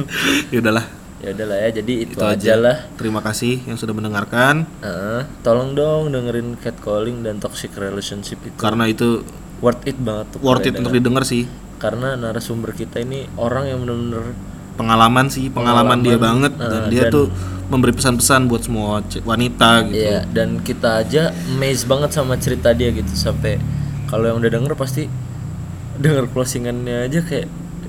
ya 0.49 0.57
udahlah. 0.59 1.04
Ya 1.25 1.33
udahlah 1.33 1.57
ya, 1.57 1.69
jadi 1.73 1.93
itu, 2.05 2.13
Itu 2.13 2.21
aja 2.21 2.53
lah. 2.53 2.77
Terima 2.95 3.17
kasih 3.17 3.65
yang 3.65 3.75
sudah 3.75 3.91
mendengarkan 3.91 4.69
Heeh. 4.79 5.25
tolong 5.41 5.73
dong 5.73 6.13
dengerin 6.13 6.53
catcalling 6.55 7.25
dan 7.25 7.41
toxic 7.41 7.73
relationship 7.73 8.37
itu. 8.39 8.53
karena 8.55 8.85
itu 8.85 9.25
worth 9.57 9.81
it 9.83 9.97
banget 9.97 10.37
tuh. 10.37 10.39
worth 10.39 10.61
it 10.61 10.69
kalian 10.69 10.79
untuk 10.79 10.93
didengar 10.93 11.25
sih. 11.25 11.49
Karena 11.75 12.13
narasumber 12.13 12.71
kita 12.71 13.01
ini 13.01 13.25
orang 13.35 13.65
yang 13.67 13.81
benar-benar 13.81 14.37
Pengalaman 14.75 15.31
sih, 15.31 15.47
pengalaman, 15.47 16.03
dia 16.03 16.13
Pengalaman, 16.13 16.51
banget 16.51 16.51
dan 16.61 16.81
eh, 16.83 16.89
dia 16.91 17.03
dan- 17.07 17.13
tuh 17.15 17.25
memberi 17.65 17.91
pesan-pesan 17.91 18.45
buat 18.45 18.61
semua 18.61 19.01
wanita 19.23 19.87
gitu. 19.89 19.97
Iya, 19.97 20.19
dan 20.29 20.61
kita 20.61 21.01
aja 21.01 21.33
amazed 21.49 21.89
banget 21.89 22.13
sama 22.13 22.37
cerita 22.37 22.69
dia 22.69 22.93
gitu 22.93 23.09
sampai 23.09 23.57
kalau 24.05 24.29
yang 24.29 24.37
udah 24.37 24.51
denger 24.51 24.77
pasti 24.77 25.09
denger 25.95 26.29
closingannya 26.29 27.07
aja 27.07 27.23
kayak 27.23 27.47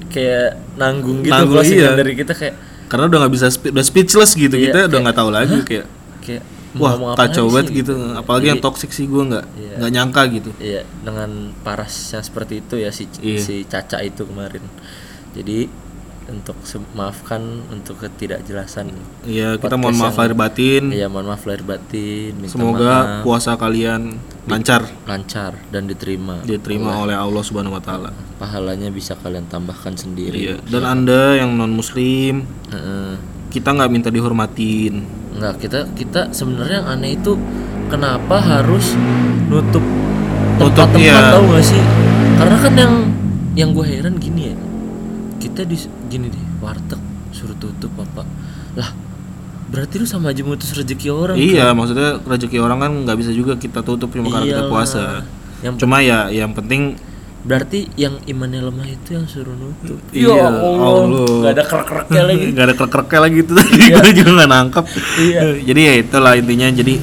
kayak 0.09 0.63
nanggung 0.79 1.21
gitu 1.21 1.35
Nanggung, 1.35 1.59
closingan 1.61 1.93
iya. 1.93 1.99
dari 1.99 2.13
kita 2.15 2.33
kayak 2.33 2.55
Karena 2.87 3.05
udah 3.07 3.19
nggak 3.25 3.35
bisa 3.35 3.47
spe- 3.49 3.71
udah 3.71 3.83
speechless 3.83 4.33
gitu 4.33 4.55
Iya, 4.55 4.65
kita 4.69 4.79
udah 4.87 4.99
nggak 5.03 5.17
tahu 5.17 5.31
lagi 5.31 5.57
kayak 5.63 5.87
wah 6.77 7.17
kacau 7.17 7.49
banget 7.49 7.67
sih 7.67 7.77
gitu. 7.81 7.93
Apalagi 8.13 8.47
yang 8.49 8.61
toxic 8.61 8.91
sih 8.91 9.07
gue 9.07 9.23
nggak 9.25 9.45
Iya. 9.49 9.75
nggak 9.81 9.93
nyangka 9.93 10.23
gitu. 10.29 10.51
Iya, 10.59 10.83
dengan 11.01 11.31
parasnya 11.63 12.21
seperti 12.21 12.61
itu 12.61 12.75
ya 12.77 12.91
si 12.93 13.09
Iya. 13.19 13.41
si 13.41 13.55
Caca 13.65 13.99
itu 14.01 14.23
kemarin. 14.23 14.63
Jadi 15.33 15.69
untuk 16.27 16.59
maafkan 16.99 17.63
untuk 17.71 18.03
ketidakjelasan. 18.03 18.91
Iya 19.23 19.59
kita 19.59 19.79
mohon 19.79 19.95
maaf 19.95 20.19
lahir 20.19 20.35
batin. 20.35 20.91
Iya, 20.91 21.07
mohon 21.07 21.31
maaf 21.31 21.47
lahir 21.47 21.63
batin. 21.63 22.35
Minta 22.35 22.53
Semoga 22.59 22.83
maaf, 22.83 23.23
puasa 23.23 23.55
kalian 23.55 24.19
lancar 24.47 24.87
lancar 25.07 25.59
dan 25.71 25.91
diterima. 25.91 26.43
diterima 26.43 27.03
oleh 27.03 27.15
Allah 27.15 27.43
Subhanahu 27.43 27.79
wa 27.79 27.83
taala. 27.83 28.11
Pahalanya 28.39 28.91
bisa 28.91 29.15
kalian 29.19 29.47
tambahkan 29.47 29.95
sendiri. 29.95 30.35
Iya. 30.35 30.57
Dan 30.67 30.83
Anda 30.83 31.39
yang 31.39 31.55
non 31.55 31.75
muslim, 31.75 32.47
Heeh. 32.71 33.15
kita 33.55 33.75
nggak 33.75 33.91
minta 33.91 34.09
dihormatin. 34.11 35.07
Enggak, 35.37 35.55
kita 35.63 35.81
kita 35.95 36.21
sebenarnya 36.35 36.83
yang 36.83 36.89
aneh 36.91 37.13
itu 37.15 37.39
kenapa 37.87 38.43
harus 38.43 38.95
nutup 39.47 39.83
tempat-tempat 40.59 41.03
iya. 41.03 41.35
tahu 41.37 41.45
gak 41.55 41.65
sih? 41.65 41.83
Karena 42.37 42.57
kan 42.59 42.75
yang 42.75 42.95
yang 43.57 43.71
gue 43.73 43.85
heran 43.85 44.17
gini 44.21 44.53
ya. 44.53 44.57
Kita 45.47 45.63
di 45.63 45.77
gini 46.07 46.27
deh, 46.27 46.45
warteg 46.59 46.99
suruh 47.31 47.55
tutup 47.55 47.95
apa? 47.97 48.27
Lah, 48.75 48.91
berarti 49.67 49.97
lu 49.97 50.07
sama 50.07 50.35
aja 50.35 50.43
mutus 50.43 50.75
rezeki 50.75 51.09
orang. 51.09 51.37
Iya, 51.39 51.71
maksudnya 51.71 52.19
rezeki 52.19 52.59
orang 52.59 52.79
kan 52.83 52.91
nggak 53.07 53.17
bisa 53.17 53.31
juga 53.31 53.55
kita 53.55 53.81
tutup 53.81 54.11
cuma 54.11 54.27
karena 54.29 54.43
kita 54.45 54.63
Iyalah. 54.67 54.73
puasa. 54.73 55.03
Yang 55.63 55.75
Cuma 55.81 55.97
ya 56.03 56.29
yang 56.29 56.51
penting 56.51 56.99
berarti 57.47 57.87
yang 57.95 58.19
imannya 58.27 58.59
lemah 58.59 58.91
itu 58.91 59.15
yang 59.15 59.25
suruh 59.25 59.55
nutup. 59.55 60.03
Iya, 60.11 60.35
ya 60.35 60.51
Allah. 60.51 60.83
Allah. 60.83 61.35
Gak 61.47 61.53
ada 61.55 61.65
kerak-keraknya 61.65 62.23
lagi. 62.29 62.45
nggak 62.51 62.65
ada 62.67 62.75
krek-kreknya 62.75 63.21
lagi 63.23 63.37
itu 63.39 63.53
tadi 63.55 63.77
gue 63.95 64.11
juga 64.19 64.31
nggak 64.35 64.51
nangkep. 64.51 64.85
Iya. 65.23 65.41
Jadi 65.63 65.81
ya 65.81 65.93
itulah 66.03 66.33
intinya. 66.35 66.69
Jadi 66.75 66.95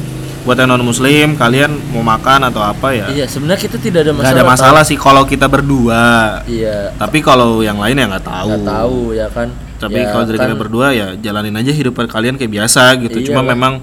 buat 0.43 0.55
yang 0.55 0.67
non 0.67 0.83
muslim 0.83 1.33
kalian 1.33 1.71
mau 1.89 2.03
makan 2.03 2.45
atau 2.45 2.59
apa 2.59 2.91
ya 2.91 3.07
Iya, 3.09 3.25
sebenarnya 3.25 3.61
kita 3.61 3.77
tidak 3.77 3.99
ada 4.03 4.11
masalah. 4.11 4.33
ada 4.33 4.43
masalah 4.45 4.83
sih 4.83 4.95
kalau 4.95 5.23
kita 5.23 5.47
berdua. 5.47 6.03
Iya, 6.43 6.91
Tapi 6.93 7.19
kalau 7.19 7.59
yang 7.59 7.79
lain 7.79 7.95
ya 7.95 8.05
nggak 8.05 8.25
tahu. 8.25 8.47
nggak 8.51 8.67
tahu 8.67 8.99
ya 9.13 9.27
kan. 9.29 9.47
Tapi 9.77 9.99
Ya 9.99 10.07
kalau 10.09 10.23
dari 10.23 10.37
kan, 10.37 10.45
kita 10.45 10.55
berdua 10.57 10.87
ya 10.91 11.05
jalanin 11.17 11.55
aja 11.55 11.71
hidup 11.71 11.95
kalian 12.05 12.35
kayak 12.35 12.51
biasa 12.53 12.95
gitu. 12.99 13.23
Cuma 13.25 13.39
Iyalah. 13.39 13.51
memang 13.51 13.73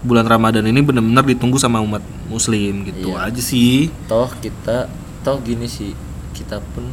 bulan 0.00 0.24
Ramadan 0.24 0.64
ini 0.64 0.80
benar-benar 0.80 1.22
ditunggu 1.22 1.56
sama 1.56 1.78
umat 1.78 2.00
muslim 2.26 2.82
gitu 2.84 3.12
Iya. 3.12 3.28
aja 3.28 3.40
sih. 3.40 3.92
toh 4.04 4.30
kita 4.34 4.88
toh 5.20 5.38
gini 5.38 5.68
sih 5.68 5.92
kita 6.32 6.58
pun 6.64 6.88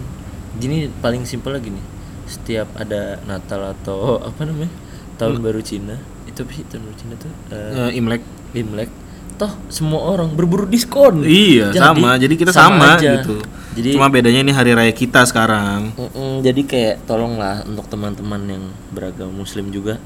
gini 0.54 0.92
paling 0.94 1.24
simpel 1.24 1.54
lagi 1.54 1.72
nih 1.72 1.86
setiap 2.26 2.68
ada 2.76 3.16
Natal 3.24 3.72
atau 3.72 4.18
apa 4.28 4.44
namanya 4.44 4.68
tahun 5.16 5.40
baru 5.40 5.58
Cina 5.60 5.96
itu 6.26 6.44
sih 6.46 6.68
tahun 6.68 6.84
baru 6.84 6.96
Cina 6.98 7.14
tuh 7.16 7.32
Eh, 7.48 7.90
Eh, 7.90 7.98
Imlek. 7.98 8.22
Imlek 8.54 8.92
toh 9.38 9.52
semua 9.68 10.02
orang 10.08 10.30
berburu 10.30 10.66
diskon 10.66 11.22
Iya, 11.22 11.70
sama. 11.72 12.18
Jadi 12.18 12.34
kita 12.36 12.50
sama, 12.50 12.96
aja. 12.96 13.22
gitu. 13.22 13.38
jadi 13.72 13.94
Cuma 13.94 14.10
bedanya 14.10 14.42
ini 14.42 14.50
hari 14.50 14.74
raya 14.74 14.90
kita 14.90 15.22
sekarang. 15.24 15.94
mm-mm, 15.94 16.42
jadi 16.42 16.62
kayak 16.64 16.96
tolonglah 17.04 17.62
untuk 17.64 17.86
teman-teman 17.86 18.42
yang 18.48 18.64
beragama 18.90 19.30
Muslim 19.38 19.70
juga 19.70 20.02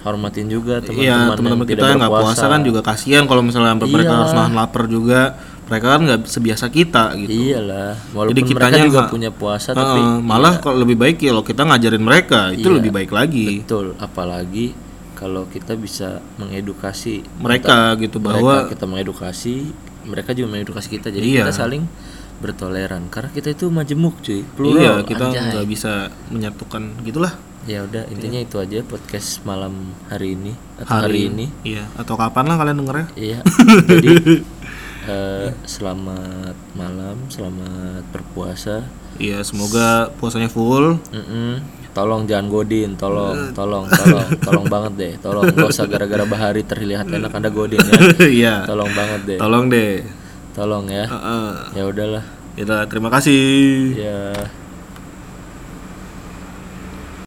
hormatin 0.00 0.46
juga 0.46 0.78
teman-teman 0.78 1.02
Iya, 1.02 1.10
yang 1.12 1.34
teman-teman 1.34 1.58
tidak 1.60 1.74
kita 1.74 1.84
yang 1.84 1.98
nggak 1.98 2.14
puasa 2.16 2.44
kan 2.46 2.60
juga 2.62 2.80
kasihan 2.80 3.24
kalau 3.24 3.42
misalnya 3.42 3.74
sampai 3.74 3.88
mereka 3.88 4.08
Iya. 4.08 4.18
harus 4.20 4.32
nahan 4.32 4.54
lapar 4.54 4.84
juga. 4.86 5.22
Mereka 5.68 5.84
kan 5.86 6.00
nggak 6.00 6.20
sebiasa 6.24 6.66
kita 6.70 7.04
gitu. 7.18 7.28
iyalah 7.28 7.92
walaupun 8.10 8.30
Jadi 8.30 8.40
mereka 8.40 8.56
kitanya 8.56 8.80
juga 8.80 8.96
nggak- 8.96 9.12
punya 9.12 9.30
puasa 9.30 9.68
Heeh, 9.68 9.76
tapi 9.76 10.00
malah 10.22 10.54
kalau 10.56 10.80
lebih 10.80 10.96
baik 10.96 11.20
ya 11.20 11.28
kalau 11.28 11.44
kita 11.44 11.62
ngajarin 11.62 12.00
mereka 12.00 12.40
itu 12.50 12.64
Iya. 12.64 12.76
lebih 12.78 12.90
baik 12.90 13.10
lagi. 13.10 13.46
Betul, 13.60 13.92
apalagi 13.98 14.72
kalau 15.18 15.50
kita 15.50 15.74
bisa 15.74 16.22
mengedukasi 16.38 17.26
Mereka 17.42 17.98
gitu 17.98 18.22
mereka, 18.22 18.38
bahwa 18.38 18.54
kita 18.70 18.84
mengedukasi, 18.86 19.54
mereka 20.06 20.30
juga 20.30 20.54
mengedukasi 20.54 20.88
kita. 20.94 21.10
Jadi 21.10 21.26
Iya. 21.34 21.42
kita 21.42 21.52
saling 21.52 21.82
bertoleran. 22.38 23.10
Karena 23.10 23.34
kita 23.34 23.50
itu 23.50 23.66
majemuk 23.66 24.22
cuy. 24.22 24.40
Iya 24.40 24.54
plural 24.54 24.96
kita 25.02 25.24
anjay. 25.26 25.42
nggak 25.50 25.66
bisa 25.66 25.92
menyatukan 26.30 26.82
gitulah. 27.02 27.34
Ya 27.66 27.82
udah 27.84 28.06
intinya 28.08 28.38
itu 28.38 28.56
aja 28.56 28.80
podcast 28.80 29.42
malam 29.42 29.92
hari 30.08 30.38
ini 30.38 30.54
atau 30.78 31.02
hari, 31.02 31.04
hari 31.04 31.20
ini. 31.28 31.46
iya 31.66 31.84
atau 31.98 32.14
kapan 32.16 32.48
lah 32.48 32.56
kalian 32.56 32.78
dengernya? 32.80 33.06
Iya. 33.12 33.38
Jadi 33.90 34.14
eh, 35.04 35.48
selamat 35.66 36.54
malam 36.72 37.16
selamat 37.28 38.06
berpuasa. 38.08 38.86
Iya 39.18 39.42
semoga 39.42 40.14
puasanya 40.16 40.46
full. 40.48 40.96
Mm-mm. 41.10 41.58
Tolong 41.98 42.22
jangan 42.30 42.46
godin. 42.46 42.94
Tolong 42.94 43.50
tolong 43.50 43.90
tolong. 43.90 44.28
Tolong 44.38 44.66
banget 44.70 44.92
deh. 44.94 45.12
Tolong 45.18 45.44
gak 45.50 45.68
usah 45.74 45.90
gara-gara 45.90 46.22
bahari 46.22 46.62
terlihat 46.62 47.10
enak 47.10 47.34
anda 47.34 47.50
godin 47.50 47.82
ya. 47.82 47.98
Iya. 48.38 48.54
Tolong 48.62 48.90
banget 48.94 49.20
deh. 49.26 49.38
Tolong 49.42 49.66
deh. 49.66 50.06
Tolong 50.54 50.86
ya. 50.86 51.04
Heeh. 51.10 51.48
ya 51.74 51.82
udahlah. 51.90 52.24
Ya 52.54 52.62
udah, 52.66 52.80
terima 52.90 53.10
kasih. 53.10 53.94
Ya 53.94 54.18